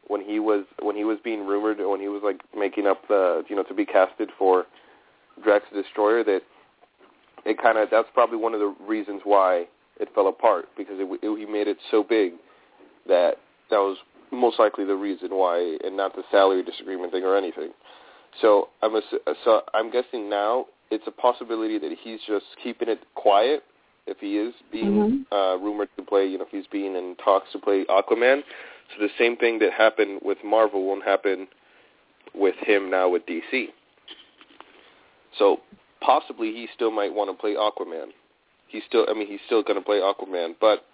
when 0.09 0.21
he 0.21 0.39
was 0.39 0.65
when 0.83 0.97
he 0.97 1.05
was 1.05 1.19
being 1.23 1.47
rumored 1.47 1.79
when 1.79 2.01
he 2.01 2.09
was 2.09 2.23
like 2.25 2.41
making 2.57 2.87
up 2.87 3.07
the 3.09 3.45
you 3.49 3.57
know 3.57 3.63
to 3.63 3.75
be 3.75 3.85
casted 3.85 4.31
for 4.39 4.67
Drax 5.43 5.65
Destroyer 5.73 6.25
that 6.25 6.41
it 7.45 7.63
kind 7.63 7.79
of 7.79 7.89
that's 7.91 8.09
probably 8.13 8.37
one 8.37 8.55
of 8.55 8.61
the 8.61 8.75
reasons 8.87 9.23
why 9.25 9.67
it 9.99 10.09
fell 10.15 10.29
apart 10.29 10.67
because 10.77 10.97
it, 10.99 11.19
it, 11.23 11.39
he 11.39 11.47
made 11.51 11.69
it 11.69 11.77
so 11.91 12.03
big 12.03 12.33
that 13.07 13.35
that 13.71 13.79
was 13.79 13.99
most 14.33 14.59
likely 14.59 14.85
the 14.85 14.95
reason 14.95 15.29
why 15.31 15.77
and 15.85 15.97
not 15.97 16.15
the 16.15 16.23
salary 16.31 16.63
disagreement 16.63 17.13
thing 17.13 17.25
or 17.25 17.37
anything. 17.37 17.71
So 18.41 18.69
I'm 18.83 18.95
ass- 18.97 19.35
so 19.45 19.63
I'm 19.75 19.91
guessing 19.91 20.29
now 20.31 20.67
it's 20.91 21.05
a 21.07 21.11
possibility 21.11 21.79
that 21.79 21.93
he's 22.03 22.21
just 22.27 22.47
keeping 22.63 22.89
it 22.89 23.01
quiet 23.15 23.63
if 24.07 24.19
he 24.19 24.37
is 24.39 24.55
being 24.73 25.25
uh, 25.33 25.57
rumored 25.59 25.89
to 25.97 26.03
play, 26.03 26.27
you 26.27 26.39
know, 26.39 26.45
if 26.45 26.51
he's 26.51 26.67
being 26.71 26.97
in 26.97 27.17
talks 27.23 27.51
to 27.53 27.59
play 27.59 27.85
Aquaman. 27.89 28.43
So 28.91 29.03
the 29.03 29.11
same 29.19 29.37
thing 29.37 29.59
that 29.61 29.73
happened 29.73 30.21
with 30.23 30.39
Marvel 30.45 30.87
won't 30.87 31.05
happen 31.05 31.47
with 32.35 32.57
him 32.67 32.91
now 32.91 33.09
with 33.09 33.23
DC. 33.27 33.67
So 35.39 35.59
possibly 36.01 36.49
he 36.49 36.67
still 36.75 36.91
might 36.91 37.15
want 37.15 37.31
to 37.31 37.41
play 37.41 37.55
Aquaman. 37.55 38.09
He's 38.69 38.83
still, 38.89 39.07
I 39.09 39.15
mean, 39.15 39.27
he's 39.27 39.41
still 39.47 39.63
going 39.63 39.79
to 39.79 39.85
play 39.85 39.99
Aquaman, 39.99 40.55
but 40.61 40.85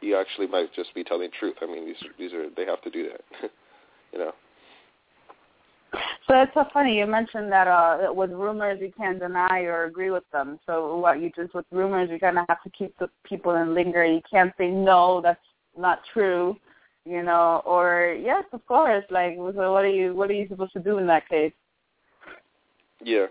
he 0.00 0.14
actually 0.14 0.46
might 0.46 0.74
just 0.74 0.94
be 0.94 1.04
telling 1.04 1.30
the 1.30 1.36
truth. 1.38 1.56
I 1.62 1.66
mean, 1.66 1.86
these 1.86 1.96
these 2.18 2.32
are 2.32 2.48
they 2.54 2.66
have 2.66 2.82
to 2.82 2.90
do 2.90 3.08
that, 3.08 3.50
you 4.12 4.18
know. 4.18 4.32
So 6.26 6.40
it's 6.40 6.54
so 6.54 6.64
funny 6.72 6.96
you 6.96 7.06
mentioned 7.06 7.52
that 7.52 7.68
uh 7.68 8.12
with 8.12 8.30
rumors 8.30 8.78
you 8.80 8.92
can't 8.96 9.18
deny 9.18 9.62
or 9.62 9.84
agree 9.84 10.10
with 10.10 10.24
them. 10.32 10.58
So 10.66 10.96
what 10.96 11.20
you 11.20 11.30
just 11.36 11.54
with 11.54 11.66
rumors 11.70 12.08
you 12.10 12.18
kind 12.18 12.38
of 12.38 12.46
have 12.48 12.62
to 12.62 12.70
keep 12.70 12.96
the 12.98 13.08
people 13.24 13.54
in 13.56 13.74
linger. 13.74 14.04
You 14.04 14.22
can't 14.30 14.52
say 14.56 14.68
no, 14.70 15.20
that's 15.22 15.40
not 15.76 16.00
true, 16.12 16.56
you 17.04 17.22
know, 17.22 17.62
or 17.66 18.16
yes, 18.20 18.44
of 18.52 18.66
course. 18.66 19.04
Like, 19.10 19.36
so 19.36 19.72
what 19.72 19.84
are 19.84 19.90
you 19.90 20.14
what 20.14 20.30
are 20.30 20.34
you 20.34 20.48
supposed 20.48 20.72
to 20.72 20.80
do 20.80 20.98
in 20.98 21.06
that 21.08 21.28
case? 21.28 21.52
Yeah. 23.02 23.26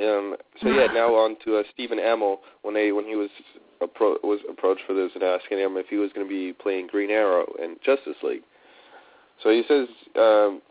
Um. 0.00 0.36
So 0.62 0.68
yeah, 0.68 0.86
now 0.92 1.14
on 1.14 1.36
to 1.44 1.58
uh, 1.58 1.62
Stephen 1.74 1.98
Amell 1.98 2.38
when 2.62 2.74
they 2.74 2.92
when 2.92 3.04
he 3.04 3.16
was 3.16 3.30
appro- 3.82 4.22
was 4.22 4.40
approached 4.48 4.82
for 4.86 4.94
this 4.94 5.10
and 5.14 5.22
asking 5.22 5.58
him 5.58 5.76
if 5.76 5.86
he 5.88 5.96
was 5.96 6.10
going 6.14 6.26
to 6.26 6.30
be 6.30 6.52
playing 6.52 6.86
Green 6.86 7.10
Arrow 7.10 7.46
in 7.62 7.76
Justice 7.84 8.16
League. 8.22 8.42
So 9.42 9.50
he 9.50 9.62
says 9.68 9.88
um, 10.16 10.62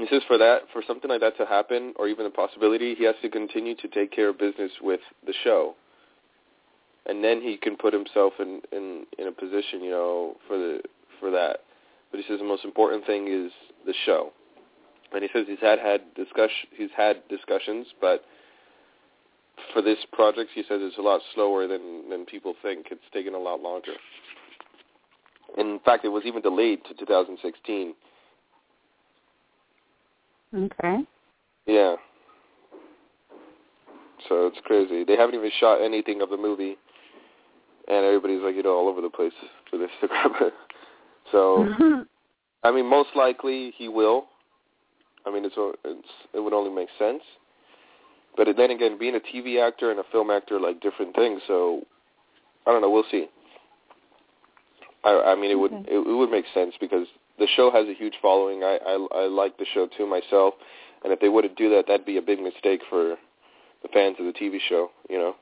he 0.00 0.14
says 0.14 0.22
for 0.26 0.38
that 0.38 0.62
for 0.72 0.82
something 0.86 1.10
like 1.10 1.20
that 1.20 1.36
to 1.38 1.46
happen 1.46 1.92
or 1.96 2.08
even 2.08 2.26
a 2.26 2.30
possibility, 2.30 2.94
he 2.94 3.04
has 3.04 3.14
to 3.22 3.28
continue 3.28 3.74
to 3.76 3.88
take 3.88 4.12
care 4.12 4.28
of 4.28 4.38
business 4.38 4.72
with 4.80 5.00
the 5.26 5.34
show, 5.44 5.74
and 7.06 7.22
then 7.22 7.40
he 7.40 7.56
can 7.56 7.76
put 7.76 7.92
himself 7.92 8.34
in 8.38 8.62
in 8.72 9.06
in 9.18 9.26
a 9.28 9.32
position 9.32 9.82
you 9.82 9.90
know 9.90 10.36
for 10.46 10.56
the 10.56 10.80
for 11.18 11.30
that. 11.30 11.58
But 12.10 12.20
he 12.20 12.26
says 12.26 12.38
the 12.38 12.44
most 12.44 12.64
important 12.64 13.06
thing 13.06 13.28
is 13.28 13.52
the 13.86 13.94
show. 14.04 14.32
and 15.12 15.22
he 15.22 15.28
says 15.32 15.46
he's 15.48 15.60
had 15.60 15.78
had 15.78 16.02
discussion 16.14 16.68
he's 16.76 16.90
had 16.96 17.26
discussions, 17.28 17.86
but 18.00 18.24
for 19.72 19.82
this 19.82 19.98
project, 20.12 20.50
he 20.54 20.62
says 20.62 20.80
it's 20.82 20.98
a 20.98 21.02
lot 21.02 21.20
slower 21.34 21.66
than 21.66 22.08
than 22.08 22.24
people 22.24 22.54
think. 22.62 22.86
It's 22.90 23.00
taken 23.12 23.34
a 23.34 23.38
lot 23.38 23.60
longer. 23.60 23.92
In 25.58 25.80
fact, 25.84 26.04
it 26.04 26.08
was 26.08 26.22
even 26.24 26.42
delayed 26.42 26.84
to 26.84 26.94
2016. 26.94 27.94
Okay. 30.54 30.98
Yeah. 31.66 31.96
So 34.28 34.46
it's 34.46 34.58
crazy. 34.64 35.04
They 35.04 35.16
haven't 35.16 35.34
even 35.34 35.50
shot 35.58 35.80
anything 35.80 36.20
of 36.20 36.30
the 36.30 36.36
movie, 36.36 36.76
and 37.88 38.04
everybody's 38.04 38.42
like, 38.42 38.54
you 38.54 38.62
know, 38.62 38.76
all 38.76 38.88
over 38.88 39.00
the 39.00 39.10
place 39.10 39.32
for 39.70 39.78
this 39.78 39.90
to 40.00 40.08
grab 40.08 40.32
it. 40.40 40.52
So, 41.32 42.04
I 42.62 42.70
mean, 42.70 42.86
most 42.86 43.10
likely 43.14 43.72
he 43.76 43.88
will. 43.88 44.26
I 45.26 45.32
mean, 45.32 45.44
it's, 45.44 45.54
it's 45.84 46.08
it 46.34 46.40
would 46.40 46.52
only 46.52 46.70
make 46.70 46.88
sense. 46.98 47.22
But 48.36 48.48
then 48.56 48.70
again, 48.70 48.98
being 48.98 49.16
a 49.16 49.20
TV 49.20 49.66
actor 49.66 49.90
and 49.90 50.00
a 50.00 50.04
film 50.12 50.30
actor 50.30 50.56
are 50.56 50.60
like 50.60 50.80
different 50.80 51.14
things. 51.14 51.42
So, 51.46 51.82
I 52.66 52.72
don't 52.72 52.80
know. 52.80 52.90
We'll 52.90 53.04
see. 53.10 53.26
I, 55.04 55.32
I 55.32 55.34
mean, 55.34 55.50
it 55.50 55.58
would 55.58 55.72
Okay. 55.72 55.84
it, 55.88 55.98
it 55.98 56.14
would 56.16 56.30
make 56.30 56.44
sense 56.54 56.74
because 56.80 57.06
the 57.40 57.48
show 57.56 57.70
has 57.72 57.88
a 57.88 57.94
huge 57.94 58.14
following. 58.22 58.62
I, 58.62 58.78
I 58.86 59.22
I 59.22 59.26
like 59.26 59.56
the 59.58 59.66
show 59.74 59.88
too 59.96 60.06
myself, 60.06 60.54
and 61.02 61.12
if 61.12 61.18
they 61.18 61.28
wouldn't 61.28 61.56
do 61.56 61.70
that, 61.70 61.86
that'd 61.88 62.06
be 62.06 62.18
a 62.18 62.22
big 62.22 62.38
mistake 62.38 62.82
for 62.88 63.16
the 63.82 63.88
fans 63.92 64.16
of 64.20 64.26
the 64.26 64.32
TV 64.32 64.58
show. 64.68 64.90
You 65.08 65.18
know. 65.18 65.34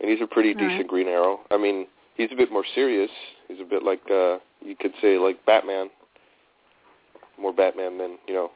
And 0.00 0.10
he's 0.10 0.20
a 0.20 0.26
pretty 0.26 0.50
All 0.50 0.56
right. 0.56 0.68
decent 0.68 0.88
Green 0.88 1.06
Arrow. 1.06 1.40
I 1.50 1.56
mean, 1.56 1.86
he's 2.16 2.28
a 2.32 2.36
bit 2.36 2.52
more 2.52 2.64
serious. 2.74 3.10
He's 3.48 3.60
a 3.60 3.64
bit 3.64 3.82
like 3.82 4.02
uh 4.10 4.38
you 4.60 4.76
could 4.78 4.92
say 5.00 5.16
like 5.16 5.44
Batman. 5.46 5.88
More 7.38 7.52
Batman 7.52 7.96
than 7.96 8.18
you 8.26 8.34
know. 8.34 8.50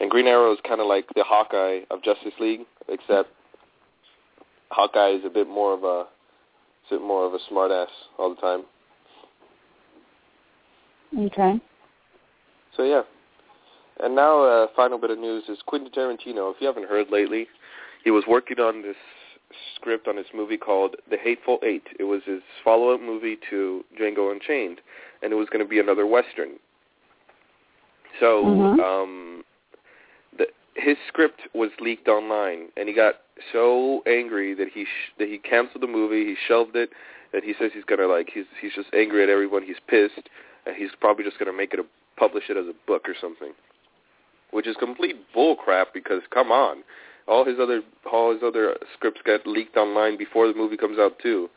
And 0.00 0.10
Green 0.10 0.26
Arrow 0.26 0.52
is 0.52 0.58
kind 0.66 0.80
of 0.80 0.86
like 0.86 1.06
the 1.14 1.24
Hawkeye 1.24 1.80
of 1.90 2.02
Justice 2.02 2.34
League, 2.38 2.60
except 2.88 3.30
Hawkeye 4.70 5.10
is 5.10 5.24
a 5.24 5.30
bit 5.30 5.48
more 5.48 5.72
of 5.72 5.84
a 5.84 6.06
a 6.90 6.90
bit 6.90 7.02
more 7.02 7.26
of 7.26 7.34
a 7.34 7.38
smartass 7.50 7.88
all 8.18 8.34
the 8.34 8.40
time. 8.40 8.64
Okay. 11.16 11.60
So 12.76 12.84
yeah. 12.84 13.02
And 14.00 14.14
now, 14.14 14.42
uh, 14.44 14.66
final 14.76 14.98
bit 14.98 15.10
of 15.10 15.18
news 15.18 15.44
is 15.48 15.58
Quentin 15.66 15.90
Tarantino. 15.90 16.54
If 16.54 16.60
you 16.60 16.66
haven't 16.68 16.88
heard 16.88 17.10
lately, 17.10 17.48
he 18.04 18.10
was 18.12 18.24
working 18.28 18.60
on 18.60 18.82
this 18.82 18.96
script 19.74 20.06
on 20.06 20.16
his 20.16 20.26
movie 20.32 20.56
called 20.56 20.96
The 21.10 21.16
Hateful 21.16 21.58
Eight. 21.64 21.82
It 21.98 22.04
was 22.04 22.22
his 22.24 22.40
follow-up 22.62 23.00
movie 23.00 23.38
to 23.50 23.84
Django 23.98 24.30
Unchained, 24.30 24.80
and 25.22 25.32
it 25.32 25.36
was 25.36 25.48
going 25.48 25.64
to 25.64 25.68
be 25.68 25.80
another 25.80 26.06
western. 26.06 26.60
So, 28.20 28.44
Mhm. 28.44 28.80
um, 28.80 29.44
the, 30.36 30.48
his 30.76 30.96
script 31.08 31.40
was 31.54 31.70
leaked 31.80 32.08
online, 32.08 32.68
and 32.76 32.88
he 32.88 32.94
got 32.94 33.22
so 33.52 34.02
angry 34.06 34.54
that 34.54 34.68
he 34.68 34.84
sh- 34.84 35.12
that 35.18 35.28
he 35.28 35.38
canceled 35.38 35.82
the 35.82 35.88
movie. 35.88 36.24
He 36.24 36.36
shelved 36.36 36.76
it, 36.76 36.92
and 37.32 37.42
he 37.42 37.54
says 37.54 37.72
he's 37.72 37.84
gonna 37.84 38.06
like 38.06 38.30
he's 38.30 38.46
he's 38.60 38.74
just 38.74 38.92
angry 38.92 39.22
at 39.22 39.28
everyone. 39.28 39.62
He's 39.62 39.80
pissed, 39.86 40.28
he's 40.76 40.90
probably 41.00 41.24
just 41.24 41.38
gonna 41.38 41.52
make 41.52 41.72
it 41.74 41.80
a 41.80 41.84
publish 42.16 42.44
it 42.48 42.56
as 42.56 42.66
a 42.66 42.74
book 42.86 43.08
or 43.08 43.14
something, 43.20 43.52
which 44.50 44.66
is 44.66 44.76
complete 44.78 45.16
bull 45.32 45.56
crap. 45.56 45.94
Because 45.94 46.22
come 46.30 46.50
on, 46.50 46.82
all 47.26 47.44
his 47.44 47.58
other 47.60 47.82
all 48.10 48.32
his 48.32 48.42
other 48.42 48.76
scripts 48.94 49.20
get 49.24 49.46
leaked 49.46 49.76
online 49.76 50.16
before 50.16 50.48
the 50.48 50.54
movie 50.54 50.76
comes 50.76 50.98
out 50.98 51.18
too. 51.20 51.48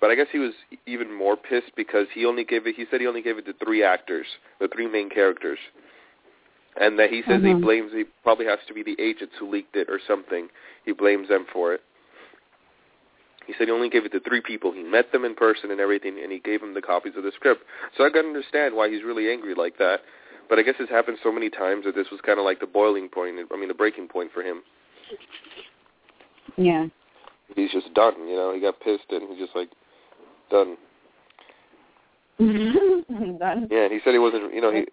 But 0.00 0.10
I 0.10 0.14
guess 0.14 0.28
he 0.32 0.38
was 0.38 0.54
even 0.86 1.12
more 1.12 1.36
pissed 1.36 1.72
because 1.76 2.06
he 2.14 2.24
only 2.24 2.44
gave 2.44 2.66
it. 2.66 2.74
He 2.74 2.86
said 2.90 3.00
he 3.00 3.06
only 3.06 3.20
gave 3.22 3.36
it 3.36 3.44
to 3.46 3.52
three 3.62 3.84
actors, 3.84 4.26
the 4.58 4.68
three 4.68 4.88
main 4.88 5.10
characters, 5.10 5.58
and 6.80 6.98
that 6.98 7.10
he 7.10 7.22
says 7.28 7.42
he 7.42 7.52
Mhm. 7.52 7.60
blames. 7.60 7.92
He 7.92 8.04
probably 8.22 8.46
has 8.46 8.64
to 8.66 8.72
be 8.72 8.82
the 8.82 8.98
agents 8.98 9.36
who 9.36 9.46
leaked 9.46 9.76
it 9.76 9.90
or 9.90 9.98
something. 9.98 10.48
He 10.86 10.92
blames 10.92 11.28
them 11.28 11.44
for 11.46 11.74
it. 11.74 11.82
He 13.50 13.56
said 13.58 13.66
he 13.66 13.72
only 13.72 13.88
gave 13.88 14.06
it 14.06 14.12
to 14.12 14.20
three 14.20 14.40
people. 14.40 14.70
He 14.70 14.84
met 14.84 15.10
them 15.10 15.24
in 15.24 15.34
person 15.34 15.72
and 15.72 15.80
everything, 15.80 16.20
and 16.22 16.30
he 16.30 16.38
gave 16.38 16.60
them 16.60 16.72
the 16.72 16.80
copies 16.80 17.14
of 17.16 17.24
the 17.24 17.32
script. 17.34 17.64
So 17.96 18.06
I 18.06 18.10
can 18.10 18.26
understand 18.26 18.76
why 18.76 18.88
he's 18.88 19.02
really 19.02 19.28
angry 19.28 19.56
like 19.56 19.76
that. 19.78 20.02
But 20.48 20.60
I 20.60 20.62
guess 20.62 20.76
it's 20.78 20.88
happened 20.88 21.18
so 21.20 21.32
many 21.32 21.50
times 21.50 21.84
that 21.84 21.96
this 21.96 22.06
was 22.12 22.20
kind 22.24 22.38
of 22.38 22.44
like 22.44 22.60
the 22.60 22.68
boiling 22.68 23.08
point. 23.08 23.34
I 23.52 23.56
mean, 23.56 23.66
the 23.66 23.74
breaking 23.74 24.06
point 24.06 24.30
for 24.32 24.44
him. 24.44 24.62
Yeah. 26.56 26.86
He's 27.56 27.72
just 27.72 27.92
done. 27.92 28.28
You 28.28 28.36
know, 28.36 28.54
he 28.54 28.60
got 28.60 28.78
pissed 28.78 29.10
and 29.10 29.28
he's 29.28 29.38
just 29.40 29.56
like 29.56 29.70
done. 30.48 30.76
Done. 32.38 33.68
Yeah, 33.68 33.84
and 33.84 33.92
he 33.92 33.98
said 34.04 34.12
he 34.12 34.18
wasn't. 34.18 34.54
You 34.54 34.60
know, 34.60 34.72
he 34.72 34.86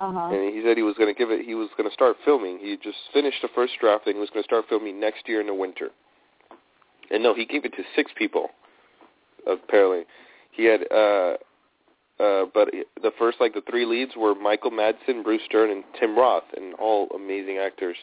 Uh 0.00 0.10
huh. 0.10 0.34
and 0.34 0.54
he 0.54 0.62
said 0.64 0.78
he 0.78 0.82
was 0.82 0.96
going 0.96 1.12
to 1.12 1.16
give 1.16 1.30
it. 1.30 1.44
He 1.44 1.54
was 1.54 1.68
going 1.76 1.88
to 1.88 1.94
start 1.94 2.16
filming. 2.24 2.58
He 2.58 2.78
just 2.82 2.96
finished 3.12 3.42
the 3.42 3.48
first 3.54 3.74
draft 3.78 4.06
and 4.06 4.16
he 4.16 4.20
was 4.20 4.30
going 4.30 4.42
to 4.42 4.48
start 4.48 4.64
filming 4.70 4.98
next 4.98 5.28
year 5.28 5.42
in 5.42 5.46
the 5.46 5.54
winter. 5.54 5.90
And 7.10 7.22
no, 7.22 7.34
he 7.34 7.44
gave 7.44 7.64
it 7.64 7.72
to 7.74 7.82
six 7.94 8.12
people. 8.16 8.48
Apparently, 9.46 10.04
he 10.52 10.64
had. 10.64 10.90
uh 10.92 11.36
uh, 12.20 12.44
but 12.54 12.70
the 13.02 13.10
first, 13.18 13.40
like 13.40 13.54
the 13.54 13.62
three 13.68 13.84
leads, 13.84 14.12
were 14.16 14.36
Michael 14.36 14.70
Madsen, 14.70 15.24
Bruce 15.24 15.42
Dern, 15.50 15.70
and 15.70 15.82
Tim 15.98 16.16
Roth, 16.16 16.44
and 16.56 16.72
all 16.74 17.08
amazing 17.12 17.58
actors. 17.58 17.96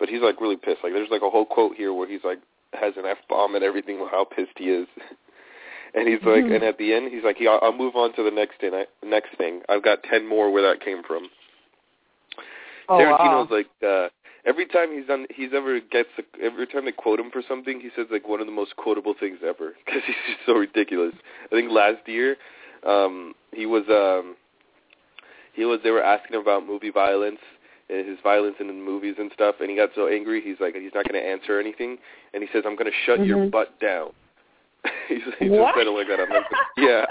But 0.00 0.08
he's 0.08 0.22
like 0.22 0.40
really 0.40 0.56
pissed. 0.56 0.78
Like 0.82 0.94
there's 0.94 1.10
like 1.10 1.20
a 1.20 1.28
whole 1.28 1.44
quote 1.44 1.76
here 1.76 1.92
where 1.92 2.08
he's 2.08 2.24
like 2.24 2.38
has 2.72 2.94
an 2.96 3.04
f 3.04 3.18
bomb 3.28 3.54
and 3.54 3.62
everything. 3.62 3.98
How 4.10 4.24
pissed 4.24 4.56
he 4.56 4.70
is. 4.70 4.88
and 5.94 6.08
he's 6.08 6.22
like, 6.22 6.44
Mhm. 6.44 6.54
and 6.54 6.64
at 6.64 6.78
the 6.78 6.94
end, 6.94 7.12
he's 7.12 7.24
like, 7.24 7.38
yeah, 7.38 7.58
I'll 7.60 7.74
move 7.76 7.94
on 7.94 8.14
to 8.14 8.22
the 8.22 8.30
next 8.30 8.58
thing. 8.58 8.72
I, 8.72 8.86
next 9.04 9.36
thing. 9.36 9.60
I've 9.68 9.82
got 9.82 10.02
ten 10.04 10.26
more 10.26 10.50
where 10.50 10.62
that 10.62 10.82
came 10.82 11.02
from. 11.02 11.28
Oh 12.88 12.98
Tarantino's 12.98 13.50
wow. 13.50 13.56
like 13.56 13.68
uh 13.86 14.08
every 14.44 14.66
time 14.66 14.92
he's 14.96 15.06
done 15.06 15.26
he's 15.34 15.50
ever 15.54 15.80
gets 15.80 16.08
a, 16.18 16.44
every 16.44 16.66
time 16.66 16.84
they 16.84 16.92
quote 16.92 17.20
him 17.20 17.30
for 17.30 17.42
something 17.46 17.80
he 17.80 17.90
says 17.94 18.06
like 18.10 18.28
one 18.28 18.40
of 18.40 18.46
the 18.46 18.52
most 18.52 18.76
quotable 18.76 19.14
things 19.18 19.38
ever 19.46 19.74
because 19.86 20.02
he's 20.06 20.16
just 20.26 20.40
so 20.46 20.54
ridiculous. 20.54 21.14
I 21.46 21.54
think 21.54 21.70
last 21.70 22.06
year 22.06 22.36
um 22.86 23.34
he 23.52 23.66
was 23.66 23.84
um 23.88 24.36
he 25.54 25.64
was 25.64 25.80
they 25.82 25.90
were 25.90 26.02
asking 26.02 26.34
him 26.34 26.40
about 26.42 26.66
movie 26.66 26.90
violence 26.90 27.40
and 27.90 28.08
his 28.08 28.18
violence 28.22 28.56
in 28.60 28.66
the 28.68 28.72
movies 28.72 29.16
and 29.18 29.30
stuff 29.32 29.56
and 29.60 29.70
he 29.70 29.76
got 29.76 29.90
so 29.94 30.08
angry 30.08 30.40
he's 30.40 30.56
like 30.60 30.74
he's 30.74 30.94
not 30.94 31.06
going 31.08 31.20
to 31.22 31.28
answer 31.28 31.60
anything 31.60 31.98
and 32.34 32.42
he 32.42 32.48
says 32.52 32.64
I'm 32.66 32.76
going 32.76 32.90
to 32.90 32.96
shut 33.06 33.24
your 33.26 33.38
Mhm. 33.38 33.50
butt 33.50 33.78
down. 33.80 34.12
he's 35.08 35.22
he 35.38 35.48
What? 35.48 35.74
just 35.74 35.78
said 35.78 35.86
it 35.86 35.90
like 35.90 36.08
that. 36.08 36.20
I'm 36.20 36.28
like, 36.30 36.44
yeah. 36.76 37.04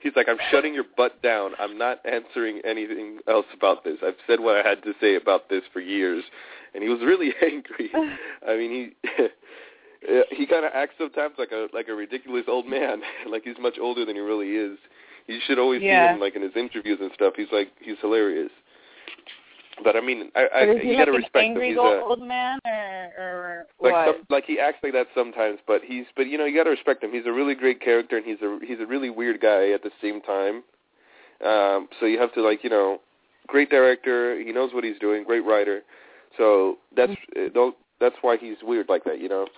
He's 0.00 0.12
like, 0.16 0.28
I'm 0.28 0.36
shutting 0.50 0.74
your 0.74 0.84
butt 0.96 1.22
down. 1.22 1.52
I'm 1.58 1.78
not 1.78 2.00
answering 2.04 2.60
anything 2.64 3.18
else 3.28 3.46
about 3.56 3.84
this. 3.84 3.96
I've 4.04 4.16
said 4.26 4.40
what 4.40 4.56
I 4.56 4.68
had 4.68 4.82
to 4.82 4.92
say 5.00 5.14
about 5.16 5.48
this 5.48 5.62
for 5.72 5.80
years, 5.80 6.22
and 6.74 6.82
he 6.82 6.88
was 6.88 7.00
really 7.00 7.32
angry. 7.42 7.90
I 8.46 8.56
mean, 8.56 8.94
he 9.08 9.26
he 10.36 10.46
kind 10.46 10.66
of 10.66 10.72
acts 10.74 10.94
sometimes 10.98 11.34
like 11.38 11.52
a 11.52 11.68
like 11.72 11.88
a 11.88 11.94
ridiculous 11.94 12.44
old 12.48 12.66
man, 12.66 13.00
like 13.28 13.44
he's 13.44 13.56
much 13.58 13.78
older 13.80 14.04
than 14.04 14.16
he 14.16 14.20
really 14.20 14.50
is. 14.56 14.78
You 15.26 15.38
should 15.46 15.58
always 15.58 15.80
Yeah. 15.82 16.08
see 16.08 16.14
him 16.14 16.20
like 16.20 16.36
in 16.36 16.42
his 16.42 16.52
interviews 16.56 16.98
and 17.00 17.10
stuff. 17.14 17.32
He's 17.36 17.48
like 17.52 17.68
he's 17.80 17.96
hilarious. 18.02 18.50
But 19.82 19.96
I 19.96 20.00
mean, 20.00 20.30
I, 20.36 20.40
I 20.54 20.66
But 20.66 20.76
is 20.76 20.82
he 20.82 20.88
you 20.88 20.94
like 20.94 21.06
got 21.06 21.12
to 21.12 21.16
an 21.16 21.22
respect 21.22 21.44
angry 21.44 21.68
him. 21.68 21.72
He's 21.72 21.78
old, 21.78 21.92
a, 21.92 22.00
old 22.00 22.22
man 22.22 22.58
or 22.64 23.10
or 23.18 23.66
like 23.80 23.92
what? 23.92 24.06
some, 24.06 24.26
like 24.30 24.44
he 24.44 24.60
acts 24.60 24.78
like 24.82 24.92
that 24.92 25.08
sometimes, 25.14 25.58
but 25.66 25.82
he's 25.84 26.04
but 26.16 26.28
you 26.28 26.38
know 26.38 26.44
you 26.44 26.56
got 26.56 26.64
to 26.64 26.70
respect 26.70 27.02
him. 27.02 27.12
He's 27.12 27.26
a 27.26 27.32
really 27.32 27.54
great 27.54 27.80
character, 27.80 28.16
and 28.16 28.24
he's 28.24 28.40
a 28.42 28.58
he's 28.64 28.78
a 28.80 28.86
really 28.86 29.10
weird 29.10 29.40
guy 29.40 29.70
at 29.70 29.82
the 29.82 29.90
same 30.00 30.20
time. 30.20 30.62
Um, 31.44 31.88
so 31.98 32.06
you 32.06 32.20
have 32.20 32.32
to 32.34 32.42
like 32.42 32.62
you 32.62 32.70
know, 32.70 33.00
great 33.48 33.68
director. 33.68 34.38
He 34.40 34.52
knows 34.52 34.72
what 34.72 34.84
he's 34.84 34.98
doing. 35.00 35.24
Great 35.24 35.44
writer. 35.44 35.82
So 36.38 36.78
that's 36.96 37.12
uh, 37.36 37.48
don't 37.52 37.74
that's 38.00 38.16
why 38.22 38.36
he's 38.36 38.56
weird 38.62 38.88
like 38.88 39.02
that. 39.04 39.20
You 39.20 39.28
know, 39.28 39.48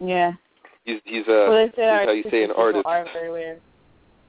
yeah. 0.00 0.32
he's 0.84 1.00
he's 1.04 1.26
a 1.28 1.46
well, 1.48 1.66
he's 1.66 1.74
how 1.76 2.12
you 2.12 2.24
say 2.30 2.44
an 2.44 2.50
artist. 2.50 2.84
Are 2.84 3.06
very 3.14 3.32
weird. 3.32 3.60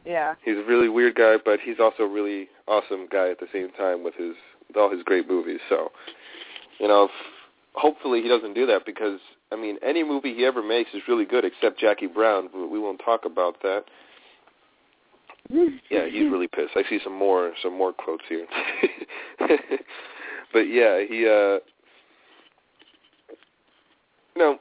Yeah. 0.05 0.35
He's 0.43 0.57
a 0.57 0.63
really 0.63 0.87
weird 0.87 1.15
guy, 1.15 1.35
but 1.43 1.59
he's 1.59 1.79
also 1.79 2.03
a 2.03 2.07
really 2.07 2.47
awesome 2.67 3.07
guy 3.11 3.31
at 3.31 3.39
the 3.39 3.47
same 3.51 3.71
time 3.71 4.03
with 4.03 4.13
his 4.15 4.35
with 4.75 4.81
all 4.81 4.91
his 4.91 5.03
great 5.03 5.27
movies. 5.27 5.59
So, 5.69 5.91
you 6.79 6.87
know, 6.87 7.05
if, 7.05 7.11
hopefully 7.73 8.21
he 8.21 8.27
doesn't 8.27 8.53
do 8.53 8.65
that 8.65 8.85
because 8.85 9.19
I 9.51 9.55
mean, 9.55 9.77
any 9.85 10.03
movie 10.03 10.33
he 10.33 10.45
ever 10.45 10.61
makes 10.61 10.91
is 10.93 11.01
really 11.07 11.25
good 11.25 11.45
except 11.45 11.79
Jackie 11.79 12.07
Brown. 12.07 12.49
but 12.51 12.67
We 12.67 12.79
won't 12.79 13.01
talk 13.03 13.25
about 13.25 13.61
that. 13.63 13.85
Yeah, 15.91 16.07
he's 16.07 16.23
really 16.23 16.47
pissed. 16.47 16.71
I 16.75 16.81
see 16.89 16.99
some 17.03 17.13
more 17.13 17.51
some 17.61 17.77
more 17.77 17.93
quotes 17.93 18.23
here. 18.27 18.47
but 20.51 20.61
yeah, 20.61 21.03
he 21.07 21.27
uh 21.27 21.59
you 24.35 24.37
know, 24.37 24.57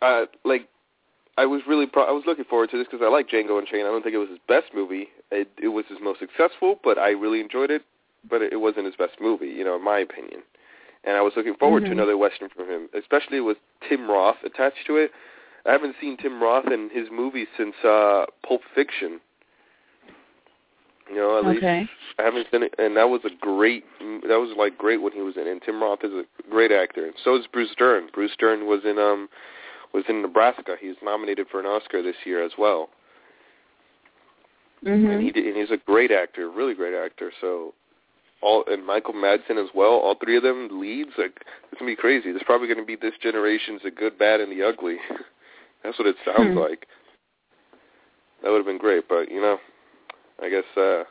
uh 0.00 0.24
like 0.46 0.68
I 1.36 1.44
was 1.44 1.60
really 1.68 1.84
pro- 1.84 2.08
I 2.08 2.12
was 2.12 2.24
looking 2.26 2.46
forward 2.46 2.70
to 2.70 2.78
this 2.78 2.86
because 2.90 3.04
I 3.04 3.10
like 3.10 3.28
Django 3.28 3.58
Unchained. 3.58 3.86
I 3.86 3.90
don't 3.90 4.02
think 4.02 4.14
it 4.14 4.18
was 4.18 4.30
his 4.30 4.38
best 4.48 4.72
movie. 4.74 5.08
It, 5.30 5.48
it 5.62 5.68
was 5.68 5.84
his 5.90 5.98
most 6.02 6.18
successful, 6.18 6.80
but 6.82 6.96
I 6.96 7.10
really 7.10 7.40
enjoyed 7.40 7.70
it. 7.70 7.82
But 8.28 8.42
it, 8.42 8.60
wasn't 8.60 8.86
his 8.86 8.96
best 8.96 9.20
movie, 9.20 9.48
you 9.48 9.64
know, 9.64 9.76
in 9.76 9.84
my 9.84 9.98
opinion. 9.98 10.42
And 11.04 11.16
I 11.16 11.22
was 11.22 11.32
looking 11.36 11.54
forward 11.54 11.82
Mhm. 11.82 11.86
to 11.86 11.92
another 11.92 12.16
western 12.16 12.48
from 12.48 12.68
him, 12.68 12.88
especially 12.94 13.40
with 13.40 13.58
Tim 13.88 14.08
Roth 14.08 14.42
attached 14.44 14.86
to 14.86 14.96
it. 14.96 15.12
I 15.66 15.72
haven't 15.72 15.96
seen 16.00 16.16
Tim 16.16 16.42
Roth 16.42 16.70
in 16.70 16.90
his 16.90 17.10
movies 17.10 17.48
since 17.56 17.74
uh 17.84 18.26
Pulp 18.46 18.62
Fiction. 18.74 19.20
You 21.08 21.16
know, 21.16 21.38
at 21.38 21.44
Okay. 21.44 21.80
least 21.80 21.88
I 22.18 22.22
haven't 22.22 22.46
seen 22.50 22.62
it, 22.62 22.74
and 22.78 22.96
that 22.96 23.08
was 23.08 23.24
a 23.24 23.30
great. 23.30 23.84
That 24.28 24.38
was 24.38 24.56
like 24.56 24.78
great 24.78 25.02
when 25.02 25.12
he 25.12 25.20
was 25.20 25.36
in. 25.36 25.46
And 25.46 25.60
Tim 25.62 25.82
Roth 25.82 26.04
is 26.04 26.12
a 26.12 26.24
great 26.48 26.70
actor, 26.72 27.04
and 27.04 27.14
so 27.22 27.36
is 27.36 27.46
Bruce 27.46 27.74
Dern. 27.76 28.08
Bruce 28.12 28.36
Dern 28.36 28.66
was 28.66 28.84
in 28.84 28.98
um 28.98 29.28
was 29.92 30.04
in 30.08 30.22
Nebraska. 30.22 30.76
He's 30.80 30.96
nominated 31.02 31.48
for 31.48 31.60
an 31.60 31.66
Oscar 31.66 32.02
this 32.02 32.16
year 32.24 32.42
as 32.42 32.52
well, 32.56 32.90
and 35.12 35.20
he 35.22 35.30
did, 35.32 35.46
and 35.46 35.56
he's 35.56 35.70
a 35.70 35.76
great 35.76 36.10
actor, 36.10 36.50
really 36.50 36.74
great 36.74 36.94
actor. 36.94 37.32
So 37.40 37.74
all 38.42 38.64
and 38.66 38.84
Michael 38.84 39.14
Madsen 39.14 39.62
as 39.62 39.70
well. 39.74 39.92
All 39.92 40.16
three 40.22 40.36
of 40.36 40.42
them 40.42 40.68
leads. 40.80 41.10
Like 41.16 41.40
it's 41.70 41.78
gonna 41.78 41.90
be 41.90 41.96
crazy. 41.96 42.30
There's 42.30 42.42
probably 42.44 42.68
gonna 42.68 42.84
be 42.84 42.96
this 42.96 43.14
generation's 43.22 43.82
the 43.82 43.90
good, 43.90 44.18
bad, 44.18 44.40
and 44.40 44.50
the 44.52 44.64
ugly. 44.66 44.96
That's 45.84 45.98
what 45.98 46.08
it 46.08 46.16
sounds 46.24 46.52
Hmm. 46.54 46.58
like. 46.58 46.86
That 48.42 48.50
would 48.50 48.58
have 48.58 48.66
been 48.66 48.78
great, 48.78 49.08
but 49.08 49.30
you 49.30 49.40
know, 49.40 49.58
I 50.42 50.48
guess 50.48 50.64
uh 50.76 51.04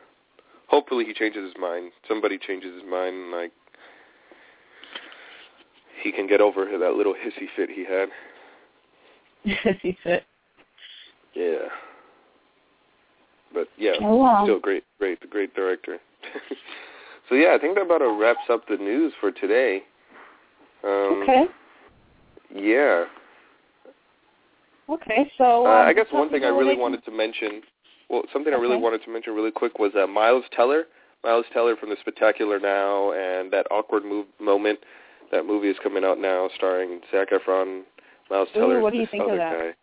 hopefully 0.68 1.04
he 1.04 1.14
changes 1.14 1.44
his 1.44 1.54
mind. 1.60 1.92
Somebody 2.06 2.38
changes 2.38 2.74
his 2.74 2.84
mind, 2.88 3.16
and 3.16 3.30
like 3.32 3.52
he 6.02 6.12
can 6.12 6.26
get 6.26 6.40
over 6.40 6.66
that 6.66 6.94
little 6.94 7.14
hissy 7.14 7.46
fit 7.56 7.70
he 7.70 7.84
had. 7.84 8.08
he 9.80 9.96
said. 10.04 10.24
Yeah. 11.34 11.68
But 13.54 13.68
yeah, 13.78 13.92
Oh, 14.00 14.16
wow. 14.16 14.44
still 14.44 14.58
great, 14.60 14.84
great, 14.98 15.18
great 15.30 15.54
director. 15.54 15.98
so 17.32 17.36
yeah, 17.36 17.54
I 17.54 17.58
think 17.58 17.76
that 17.76 17.82
about 17.82 18.02
wraps 18.02 18.44
up 18.50 18.68
the 18.68 18.76
news 18.76 19.14
for 19.18 19.32
today. 19.32 19.80
Um, 20.84 21.22
Okay. 21.22 21.44
Yeah. 22.54 23.04
Okay. 24.90 25.32
So. 25.38 25.64
Uh, 25.66 25.70
um, 25.70 25.88
I 25.88 25.94
guess 25.94 26.04
one 26.10 26.28
thing 26.28 26.44
I 26.44 26.48
really 26.48 26.76
wanted 26.76 27.02
to 27.06 27.10
mention, 27.10 27.62
well, 28.10 28.24
something 28.34 28.52
I 28.52 28.58
really 28.58 28.76
wanted 28.76 29.02
to 29.04 29.10
mention 29.10 29.32
really 29.32 29.50
quick 29.50 29.78
was 29.78 29.92
uh, 29.98 30.06
Miles 30.06 30.44
Teller. 30.54 30.84
Miles 31.24 31.46
Teller 31.54 31.74
from 31.74 31.88
The 31.88 31.96
Spectacular 32.02 32.60
Now 32.60 33.12
and 33.12 33.50
that 33.50 33.66
awkward 33.70 34.04
move 34.04 34.26
moment. 34.38 34.80
That 35.30 35.46
movie 35.46 35.68
is 35.68 35.76
coming 35.82 36.04
out 36.04 36.18
now, 36.18 36.50
starring 36.54 37.00
Zac 37.10 37.28
Efron. 37.30 37.84
Miles 38.30 38.48
Ooh, 38.54 38.60
Teller. 38.60 38.80
what 38.80 38.92
do 38.92 38.98
you 38.98 39.06
think 39.10 39.22
of 39.22 39.38
that? 39.38 39.74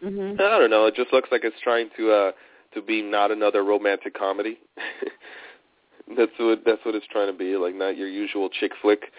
Mhm. 0.00 0.40
I 0.40 0.58
don't 0.60 0.70
know. 0.70 0.86
It 0.86 0.94
just 0.94 1.12
looks 1.12 1.30
like 1.32 1.42
it's 1.42 1.56
trying 1.64 1.90
to 1.96 2.12
uh 2.12 2.32
to 2.74 2.82
be 2.82 3.02
not 3.02 3.32
another 3.32 3.64
romantic 3.64 4.14
comedy. 4.14 4.60
that's 6.16 6.32
what 6.38 6.62
that's 6.64 6.84
what 6.84 6.94
it's 6.94 7.06
trying 7.10 7.26
to 7.30 7.36
be, 7.36 7.56
like 7.56 7.74
not 7.74 7.96
your 7.96 8.08
usual 8.08 8.48
chick 8.48 8.72
flick. 8.80 9.12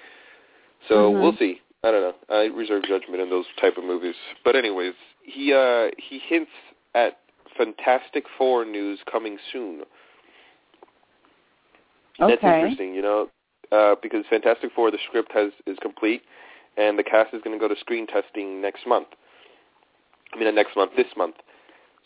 So 0.88 1.12
Mhm. 1.12 1.22
we'll 1.22 1.38
see. 1.38 1.62
I 1.84 1.92
don't 1.92 2.02
know. 2.02 2.16
I 2.30 2.46
reserve 2.46 2.84
judgment 2.84 3.22
in 3.22 3.30
those 3.30 3.46
type 3.60 3.78
of 3.78 3.84
movies. 3.84 4.16
But 4.44 4.56
anyways, 4.56 4.96
he 5.24 5.54
uh 5.54 5.90
he 5.98 6.20
hints 6.20 6.52
at 6.96 7.20
Fantastic 7.58 8.28
Four 8.38 8.66
news 8.66 9.00
coming 9.04 9.38
soon. 9.52 9.84
That's 12.20 12.44
interesting, 12.44 12.96
you 12.96 13.02
know, 13.02 13.30
uh, 13.72 13.96
because 14.02 14.26
Fantastic 14.30 14.72
Four, 14.74 14.92
the 14.92 14.98
script 15.08 15.32
has 15.34 15.52
is 15.66 15.78
complete, 15.82 16.24
and 16.78 16.98
the 16.98 17.04
cast 17.04 17.34
is 17.34 17.42
going 17.44 17.58
to 17.58 17.60
go 17.60 17.72
to 17.72 17.80
screen 17.80 18.08
testing 18.08 18.62
next 18.62 18.88
month. 18.88 19.08
I 20.34 20.38
mean, 20.38 20.48
uh, 20.48 20.52
next 20.52 20.76
month, 20.76 20.92
this 20.96 21.08
month. 21.16 21.36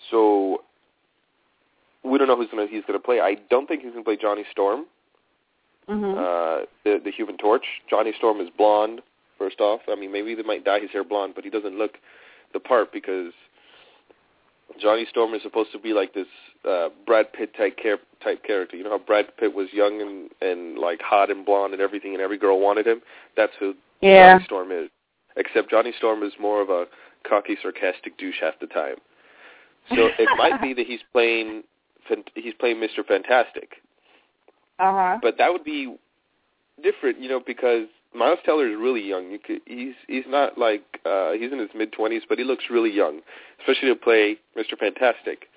So 0.10 0.64
we 2.04 2.18
don't 2.18 2.28
know 2.28 2.36
who's 2.36 2.50
going 2.50 2.68
to 2.68 2.74
he's 2.74 2.84
going 2.86 3.00
to 3.00 3.04
play. 3.04 3.20
I 3.20 3.36
don't 3.50 3.68
think 3.68 3.82
he's 3.82 3.92
going 3.92 4.04
to 4.04 4.08
play 4.08 4.18
Johnny 4.20 4.44
Storm, 4.52 4.86
Mhm. 5.90 6.18
uh, 6.18 6.66
the 6.84 7.00
the 7.04 7.12
Human 7.12 7.38
Torch. 7.38 7.66
Johnny 7.90 8.14
Storm 8.18 8.40
is 8.40 8.50
blonde. 8.58 9.02
First 9.38 9.60
off, 9.60 9.82
I 9.90 9.96
mean, 9.96 10.12
maybe 10.12 10.36
they 10.36 10.44
might 10.44 10.64
dye 10.64 10.80
his 10.80 10.92
hair 10.92 11.04
blonde, 11.04 11.34
but 11.36 11.44
he 11.44 11.50
doesn't 11.50 11.78
look 11.78 11.98
the 12.54 12.60
part 12.60 12.92
because 12.94 13.34
Johnny 14.80 15.06
Storm 15.10 15.34
is 15.34 15.42
supposed 15.42 15.72
to 15.72 15.80
be 15.80 15.94
like 15.94 16.14
this 16.14 16.28
uh, 16.68 16.90
Brad 17.06 17.34
Pitt 17.34 17.54
type 17.56 17.78
char- 17.82 17.98
type 18.24 18.44
character. 18.44 18.78
You 18.78 18.84
know 18.84 18.92
how 18.92 19.00
Brad 19.00 19.36
Pitt 19.38 19.54
was 19.54 19.68
young 19.74 20.02
and 20.02 20.30
and 20.42 20.78
like 20.78 21.02
hot 21.02 21.30
and 21.32 21.46
blonde 21.46 21.74
and 21.74 21.82
everything, 21.82 22.14
and 22.14 22.22
every 22.22 22.38
girl 22.38 22.60
wanted 22.60 22.86
him. 22.88 23.02
That's 23.36 23.54
who 23.60 23.74
yeah. 24.02 24.34
Johnny 24.34 24.46
Storm 24.46 24.72
is. 24.72 24.90
Except 25.38 25.70
Johnny 25.70 25.94
Storm 25.98 26.24
is 26.24 26.34
more 26.40 26.62
of 26.62 26.70
a 26.70 26.86
cocky, 27.28 27.58
sarcastic 27.62 28.18
douche 28.18 28.36
half 28.42 28.60
the 28.60 28.68
time. 28.68 28.96
So 29.90 30.10
it 30.20 30.30
might 30.38 30.62
be 30.62 30.74
that 30.74 30.86
he's 30.86 31.00
playing 31.12 31.64
he's 32.36 32.54
playing 32.60 32.78
Mr. 32.78 33.06
Fantastic, 33.06 33.78
Uh 34.80 34.92
huh. 34.92 35.18
but 35.22 35.38
that 35.38 35.52
would 35.52 35.64
be 35.64 35.96
different, 36.84 37.20
you 37.22 37.30
know, 37.30 37.40
because 37.46 37.88
Miles 38.14 38.40
Teller 38.46 38.68
is 38.70 38.76
really 38.78 39.02
young. 39.02 39.32
You 39.32 39.40
could, 39.40 39.62
he's 39.66 39.94
he's 40.08 40.26
not 40.28 40.58
like 40.58 40.84
uh 41.06 41.32
he's 41.34 41.52
in 41.52 41.60
his 41.60 41.70
mid 41.76 41.92
twenties, 41.94 42.24
but 42.28 42.38
he 42.38 42.44
looks 42.44 42.66
really 42.70 42.92
young, 42.92 43.22
especially 43.60 43.90
to 43.90 43.96
play 43.96 44.38
Mr. 44.58 44.78
Fantastic. 44.78 45.48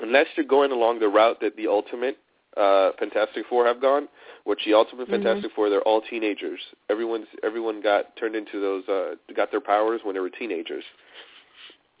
Unless 0.00 0.26
you're 0.36 0.46
going 0.46 0.70
along 0.70 1.00
the 1.00 1.08
route 1.08 1.40
that 1.40 1.56
the 1.56 1.66
Ultimate 1.66 2.18
uh 2.56 2.90
Fantastic 2.98 3.44
Four 3.48 3.66
have 3.66 3.80
gone, 3.80 4.08
which 4.44 4.60
the 4.64 4.74
Ultimate 4.74 5.08
Mhm. 5.08 5.22
Fantastic 5.22 5.52
Four, 5.52 5.68
they're 5.70 5.82
all 5.82 6.00
teenagers. 6.00 6.60
Everyone's 6.88 7.26
everyone 7.42 7.80
got 7.80 8.14
turned 8.16 8.36
into 8.36 8.60
those 8.60 8.88
uh 8.88 9.16
got 9.34 9.50
their 9.50 9.60
powers 9.60 10.00
when 10.04 10.14
they 10.14 10.20
were 10.20 10.30
teenagers. 10.30 10.84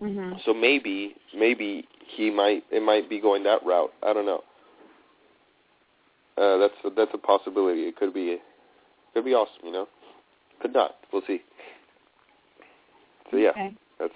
Mhm. 0.00 0.44
So 0.44 0.54
maybe 0.54 1.16
maybe 1.34 1.86
he 2.16 2.30
might 2.30 2.64
it 2.70 2.82
might 2.82 3.08
be 3.08 3.20
going 3.20 3.42
that 3.44 3.64
route. 3.64 3.92
I 4.02 4.12
don't 4.12 4.26
know. 4.26 4.42
Uh, 6.36 6.58
that's 6.58 6.74
a, 6.84 6.90
that's 6.90 7.10
a 7.14 7.18
possibility. 7.18 7.82
It 7.82 7.96
could 7.96 8.14
be 8.14 8.32
it 8.32 8.40
could 9.14 9.24
be 9.24 9.34
awesome, 9.34 9.64
you 9.64 9.72
know. 9.72 9.88
Could 10.60 10.72
not. 10.72 10.96
We'll 11.12 11.22
see. 11.26 11.42
So 13.30 13.36
yeah, 13.36 13.50
Okay. 13.50 13.74
that's 13.98 14.14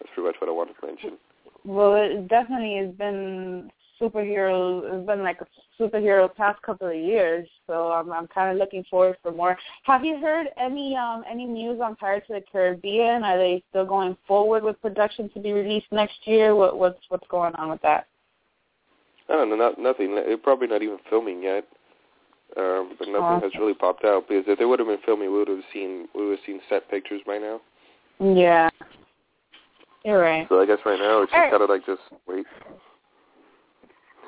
that's 0.00 0.10
pretty 0.14 0.28
much 0.28 0.36
what 0.40 0.48
I 0.48 0.52
wanted 0.52 0.74
to 0.80 0.86
mention. 0.86 1.18
Well, 1.64 1.94
it 1.94 2.28
definitely 2.28 2.76
has 2.76 2.94
been 2.94 3.70
superhero. 4.02 4.82
It's 4.84 5.06
been 5.06 5.22
like 5.22 5.40
a 5.40 5.46
superhero 5.80 6.34
past 6.34 6.60
couple 6.62 6.88
of 6.88 6.96
years, 6.96 7.48
so 7.66 7.92
I'm 7.92 8.12
I'm 8.12 8.26
kind 8.26 8.50
of 8.50 8.58
looking 8.58 8.84
forward 8.90 9.16
for 9.22 9.32
more. 9.32 9.56
Have 9.84 10.04
you 10.04 10.18
heard 10.18 10.48
any 10.58 10.96
um 10.96 11.24
any 11.30 11.44
news 11.44 11.80
on 11.80 11.96
Pirates 11.96 12.26
of 12.30 12.36
the 12.36 12.44
Caribbean? 12.50 13.22
Are 13.22 13.38
they 13.38 13.62
still 13.70 13.86
going 13.86 14.16
forward 14.26 14.64
with 14.64 14.80
production 14.82 15.30
to 15.30 15.40
be 15.40 15.52
released 15.52 15.86
next 15.92 16.18
year? 16.24 16.54
What 16.54 16.78
what's 16.78 17.00
what's 17.08 17.26
going 17.28 17.54
on 17.54 17.70
with 17.70 17.82
that? 17.82 18.08
I 19.28 19.34
don't 19.34 19.50
know, 19.50 19.56
not 19.56 19.78
nothing. 19.78 20.14
They're 20.14 20.36
probably 20.36 20.66
not 20.66 20.82
even 20.82 20.98
filming 21.08 21.42
yet. 21.42 21.64
Um, 22.54 22.96
but 22.98 23.08
nothing 23.08 23.40
has 23.40 23.52
really 23.58 23.72
popped 23.72 24.04
out 24.04 24.28
because 24.28 24.44
if 24.46 24.58
they 24.58 24.66
would 24.66 24.78
have 24.78 24.88
been 24.88 24.98
filming, 25.06 25.32
we 25.32 25.38
would 25.38 25.48
have 25.48 25.62
seen 25.72 26.06
we 26.14 26.26
would 26.26 26.38
have 26.38 26.46
seen 26.46 26.60
set 26.68 26.90
pictures 26.90 27.22
by 27.26 27.38
now. 27.38 27.60
Yeah, 28.20 28.68
you're 30.04 30.20
right. 30.20 30.46
So 30.48 30.60
I 30.60 30.66
guess 30.66 30.78
right 30.84 30.98
now 30.98 31.22
it's 31.22 31.32
just 31.32 31.38
right. 31.38 31.50
kind 31.50 31.62
of 31.62 31.70
like 31.70 31.86
just 31.86 32.02
wait. 32.26 32.44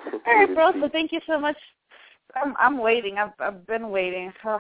All 0.27 0.35
right, 0.37 0.49
bro. 0.55 0.73
So 0.81 0.89
thank 0.89 1.13
you 1.13 1.21
so 1.27 1.39
much. 1.39 1.57
I'm 2.35 2.55
I'm 2.59 2.79
waiting. 2.79 3.19
I've 3.19 3.33
I've 3.39 3.67
been 3.67 3.91
waiting. 3.91 4.33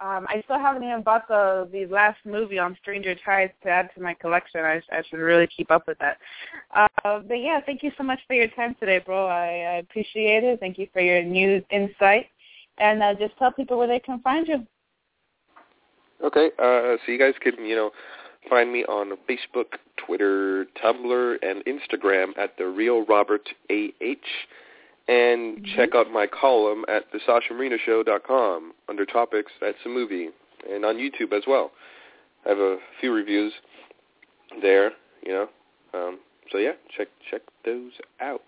Um, 0.00 0.28
I 0.28 0.40
still 0.44 0.60
haven't 0.60 0.84
even 0.84 1.02
bought 1.02 1.26
the 1.26 1.68
the 1.72 1.86
last 1.86 2.18
movie 2.24 2.60
on 2.60 2.76
Stranger 2.80 3.16
Tides 3.16 3.52
to 3.64 3.68
add 3.68 3.90
to 3.96 4.00
my 4.00 4.14
collection. 4.14 4.60
I 4.60 4.80
I 4.92 5.02
should 5.02 5.18
really 5.18 5.48
keep 5.48 5.72
up 5.72 5.88
with 5.88 5.98
that. 5.98 6.18
Uh, 6.72 7.18
but 7.26 7.40
yeah, 7.40 7.58
thank 7.66 7.82
you 7.82 7.90
so 7.98 8.04
much 8.04 8.20
for 8.28 8.34
your 8.34 8.46
time 8.46 8.76
today, 8.78 9.00
bro. 9.04 9.26
I, 9.26 9.46
I 9.46 9.76
appreciate 9.78 10.44
it. 10.44 10.60
Thank 10.60 10.78
you 10.78 10.86
for 10.92 11.00
your 11.00 11.24
news 11.24 11.64
insight, 11.72 12.26
and 12.78 13.02
uh, 13.02 13.14
just 13.14 13.36
tell 13.38 13.50
people 13.50 13.76
where 13.76 13.88
they 13.88 13.98
can 13.98 14.20
find 14.20 14.46
you. 14.46 14.64
Okay, 16.22 16.50
uh, 16.58 16.96
so 17.04 17.12
you 17.12 17.18
guys 17.18 17.34
can, 17.40 17.64
you 17.64 17.76
know, 17.76 17.90
find 18.48 18.72
me 18.72 18.84
on 18.84 19.16
Facebook, 19.28 19.78
Twitter, 19.96 20.66
Tumblr, 20.82 21.36
and 21.42 21.64
Instagram 21.64 22.36
at 22.38 22.56
the 22.58 22.66
Real 22.66 23.04
Robert 23.06 23.48
AH, 23.70 24.14
and 25.08 25.58
Mhm. 25.58 25.74
check 25.74 25.94
out 25.94 26.10
my 26.10 26.26
column 26.26 26.84
at 26.88 27.10
thesashamarinashow.com 27.12 28.74
under 28.88 29.06
topics. 29.06 29.52
That's 29.60 29.84
a 29.84 29.88
movie, 29.88 30.30
and 30.68 30.84
on 30.84 30.98
YouTube 30.98 31.32
as 31.32 31.46
well. 31.46 31.72
I 32.44 32.50
have 32.50 32.58
a 32.58 32.78
few 33.00 33.12
reviews 33.12 33.52
there, 34.60 34.92
you 35.22 35.32
know. 35.32 35.48
Um, 35.94 36.18
so 36.50 36.58
yeah, 36.58 36.74
check 36.96 37.08
check 37.30 37.42
those 37.64 37.92
out. 38.20 38.42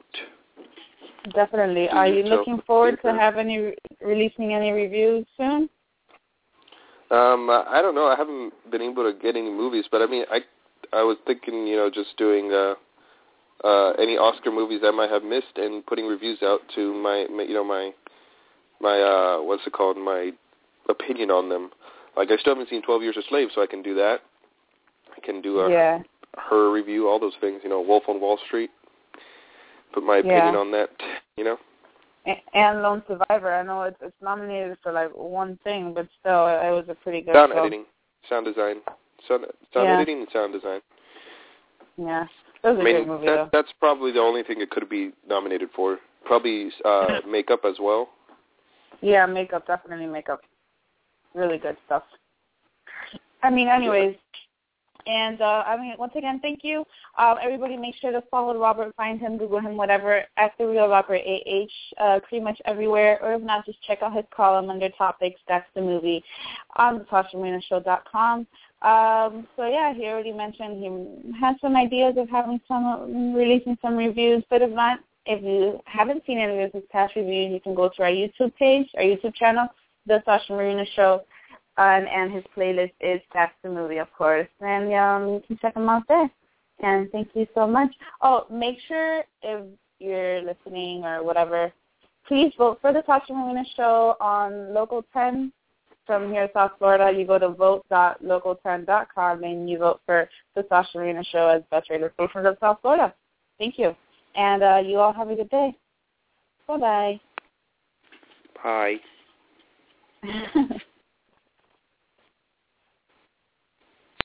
Definitely. 1.35 1.89
Are 1.89 2.07
you 2.07 2.25
looking 2.25 2.61
forward 2.63 3.01
to 3.03 3.13
have 3.13 3.37
any 3.37 3.75
releasing 4.01 4.55
any 4.55 4.73
reviews 4.73 5.27
soon? 5.37 5.69
Um, 7.11 7.51
I 7.51 7.83
don't 7.83 7.95
know. 7.95 8.07
I 8.07 8.17
haven't 8.17 8.55
been 8.71 8.83
able 8.83 9.03
to 9.03 9.13
get 9.19 9.37
any 9.37 9.51
movies, 9.51 9.87
but 9.91 10.01
I 10.01 10.07
mean, 10.07 10.25
I 10.31 10.41
I 10.93 11.03
was 11.03 11.17
thinking, 11.27 11.67
you 11.67 11.77
know, 11.77 11.91
just 11.91 12.17
doing 12.17 12.53
uh, 12.53 12.75
uh, 13.65 13.91
any 13.99 14.17
Oscar 14.17 14.51
movies 14.51 14.81
I 14.85 14.91
might 14.91 15.11
have 15.11 15.23
missed 15.23 15.57
and 15.57 15.85
putting 15.87 16.07
reviews 16.07 16.39
out 16.43 16.61
to 16.75 16.95
my, 16.95 17.27
my 17.31 17.43
you 17.43 17.55
know, 17.55 17.65
my 17.65 17.93
my 18.81 19.01
uh, 19.01 19.43
what's 19.43 19.67
it 19.67 19.73
called, 19.73 19.97
my 19.99 20.31
opinion 20.89 21.31
on 21.31 21.49
them. 21.49 21.71
Like 22.17 22.31
I 22.31 22.37
still 22.37 22.55
haven't 22.55 22.71
seen 22.71 22.83
Twelve 22.83 23.03
Years 23.03 23.17
a 23.17 23.23
Slave, 23.29 23.49
so 23.55 23.63
I 23.63 23.67
can 23.67 23.83
do 23.83 23.95
that. 23.95 24.21
I 25.17 25.25
can 25.25 25.43
do 25.43 25.61
a 25.61 25.71
yeah. 25.71 25.99
her 26.37 26.73
review, 26.73 27.09
all 27.09 27.21
those 27.21 27.35
things. 27.41 27.61
You 27.63 27.69
know, 27.69 27.81
Wolf 27.81 28.05
on 28.09 28.21
Wall 28.21 28.39
Street. 28.47 28.71
Put 29.93 30.05
my 30.05 30.19
opinion 30.19 30.55
Yeah. 30.55 30.61
on 30.61 30.71
that. 30.73 30.91
You 31.37 31.45
know. 31.45 31.57
And 32.53 32.83
Lone 32.83 33.03
Survivor. 33.09 33.55
I 33.55 33.63
know 33.63 33.83
it's 33.85 33.97
it's 34.03 34.15
nominated 34.21 34.77
for 34.83 34.93
like 34.93 35.11
one 35.15 35.59
thing, 35.65 35.95
but 35.95 36.07
still, 36.21 36.47
it 36.49 36.71
was 36.71 36.85
a 36.91 36.95
pretty 36.95 37.23
good 37.23 37.35
Sound 37.35 37.53
editing, 37.55 37.87
sound 38.29 38.45
design, 38.45 38.77
sound 39.27 39.47
sound 39.73 39.89
Yeah. 39.89 39.95
editing, 39.95 40.19
and 40.19 40.29
sound 40.31 40.53
design. 40.53 40.81
Yeah, 41.97 42.27
it 42.63 42.69
was 42.69 42.77
a 42.79 42.81
I 42.81 42.85
mean, 42.85 42.95
great 42.95 43.07
movie 43.09 43.27
that, 43.27 43.37
though. 43.37 43.49
that's 43.53 43.73
probably 43.79 44.13
the 44.13 44.21
only 44.21 44.43
thing 44.43 44.61
it 44.61 44.71
could 44.71 44.89
be 44.89 45.13
nominated 45.27 45.71
for. 45.75 45.99
probably 46.25 46.71
uh 46.85 47.21
makeup 47.29 47.61
as 47.65 47.77
well. 47.81 48.09
Yeah, 49.01 49.27
makeup, 49.27 49.67
definitely 49.67 50.07
makeup. 50.07 50.41
Really 51.35 51.59
good 51.59 51.77
stuff. 51.87 52.03
I 53.43 53.51
mean, 53.51 53.69
anyways, 53.69 54.17
and 55.07 55.41
uh, 55.41 55.65
I 55.67 55.77
mean, 55.77 55.95
once 55.99 56.13
again, 56.17 56.41
thank 56.41 56.61
you. 56.63 56.85
Um, 57.19 57.37
everybody, 57.43 57.77
make 57.77 57.95
sure 58.01 58.13
to 58.13 58.23
follow 58.31 58.59
Robert, 58.59 58.95
find 58.97 59.21
him, 59.21 59.39
Google 59.39 59.61
him, 59.61 59.77
whatever, 59.77 60.25
at 60.37 60.53
the 60.59 60.67
Real 60.67 60.89
Robert 60.89 61.21
AH, 61.27 62.03
uh, 62.03 62.21
pretty 62.21 62.43
much 62.43 62.61
everywhere. 62.65 63.19
Or 63.23 63.35
if 63.35 63.43
not, 63.43 63.67
just 63.67 63.83
check 63.83 64.03
out 64.03 64.15
his 64.15 64.25
column 64.35 64.71
under 64.71 64.89
topics. 64.91 65.41
That's 65.49 65.67
the 65.75 65.81
movie 65.81 66.25
on 66.77 66.99
the 66.99 67.05
SashaMarinaShow.com. 67.05 68.47
Um, 68.83 69.47
so 69.57 69.67
yeah, 69.67 69.93
he 69.93 70.07
already 70.07 70.33
mentioned 70.33 70.83
he 70.83 71.39
has 71.39 71.57
some 71.61 71.77
ideas 71.77 72.15
of 72.17 72.31
having 72.31 72.61
some 72.67 73.35
releasing 73.35 73.77
some 73.83 73.97
reviews, 73.97 74.43
but 74.49 74.63
if 74.63 74.71
not, 74.71 75.01
if 75.27 75.43
you 75.43 75.81
haven't 75.85 76.25
seen 76.27 76.39
any 76.39 76.63
of 76.63 76.73
his 76.73 76.85
past 76.91 77.15
reviews, 77.15 77.53
you 77.53 77.61
can 77.61 77.75
go 77.75 77.91
to 77.91 78.03
our 78.03 78.11
YouTube 78.11 78.55
page, 78.57 78.89
our 78.97 79.03
YouTube 79.03 79.35
channel, 79.35 79.69
The 80.07 80.23
Sasha 80.25 80.53
Marina 80.53 80.85
Show, 80.97 81.23
and, 81.77 82.09
and 82.09 82.33
his 82.33 82.45
playlist 82.57 82.93
is 83.01 83.21
That's 83.33 83.53
the 83.63 83.71
Movie, 83.71 83.99
of 83.99 84.13
course. 84.13 84.49
And 84.61 84.93
um, 84.95 85.29
you 85.29 85.43
can 85.47 85.59
check 85.59 85.77
him 85.77 85.89
out 85.89 86.03
there. 86.09 86.31
And 86.83 87.11
thank 87.11 87.29
you 87.35 87.47
so 87.55 87.67
much. 87.67 87.91
Oh, 88.23 88.47
make 88.51 88.79
sure 88.89 89.23
if 89.43 89.67
you're 89.99 90.43
listening 90.43 91.05
or 91.05 91.23
whatever, 91.23 91.73
please 92.27 92.53
vote 92.57 92.79
for 92.81 92.93
the 92.93 93.03
Sasha 93.07 93.33
Marina 93.33 93.65
Show 93.77 94.17
on 94.21 94.73
Local 94.73 95.05
10 95.13 95.53
from 96.07 96.33
here, 96.33 96.43
in 96.45 96.49
South 96.55 96.73
Florida. 96.79 97.17
You 97.17 97.27
go 97.27 97.39
to 97.39 97.51
vote.local10.com 97.51 99.45
and 99.45 99.71
you 99.71 99.79
vote 99.79 100.01
for 100.07 100.29
the 100.57 100.65
Sasha 100.69 100.99
Marina 100.99 101.23
Show 101.25 101.49
as 101.49 101.63
best 101.71 101.91
radio 101.91 102.11
station 102.15 102.47
of 102.47 102.57
South 102.61 102.79
Florida. 102.83 103.15
Thank 103.59 103.79
you. 103.79 103.95
And 104.35 104.63
uh, 104.63 104.83
you 104.85 104.99
all 104.99 105.13
have 105.13 105.29
a 105.29 105.37
good 105.37 105.51
day. 105.51 105.77
Bye-bye. 106.67 107.21
Bye. 108.63 108.97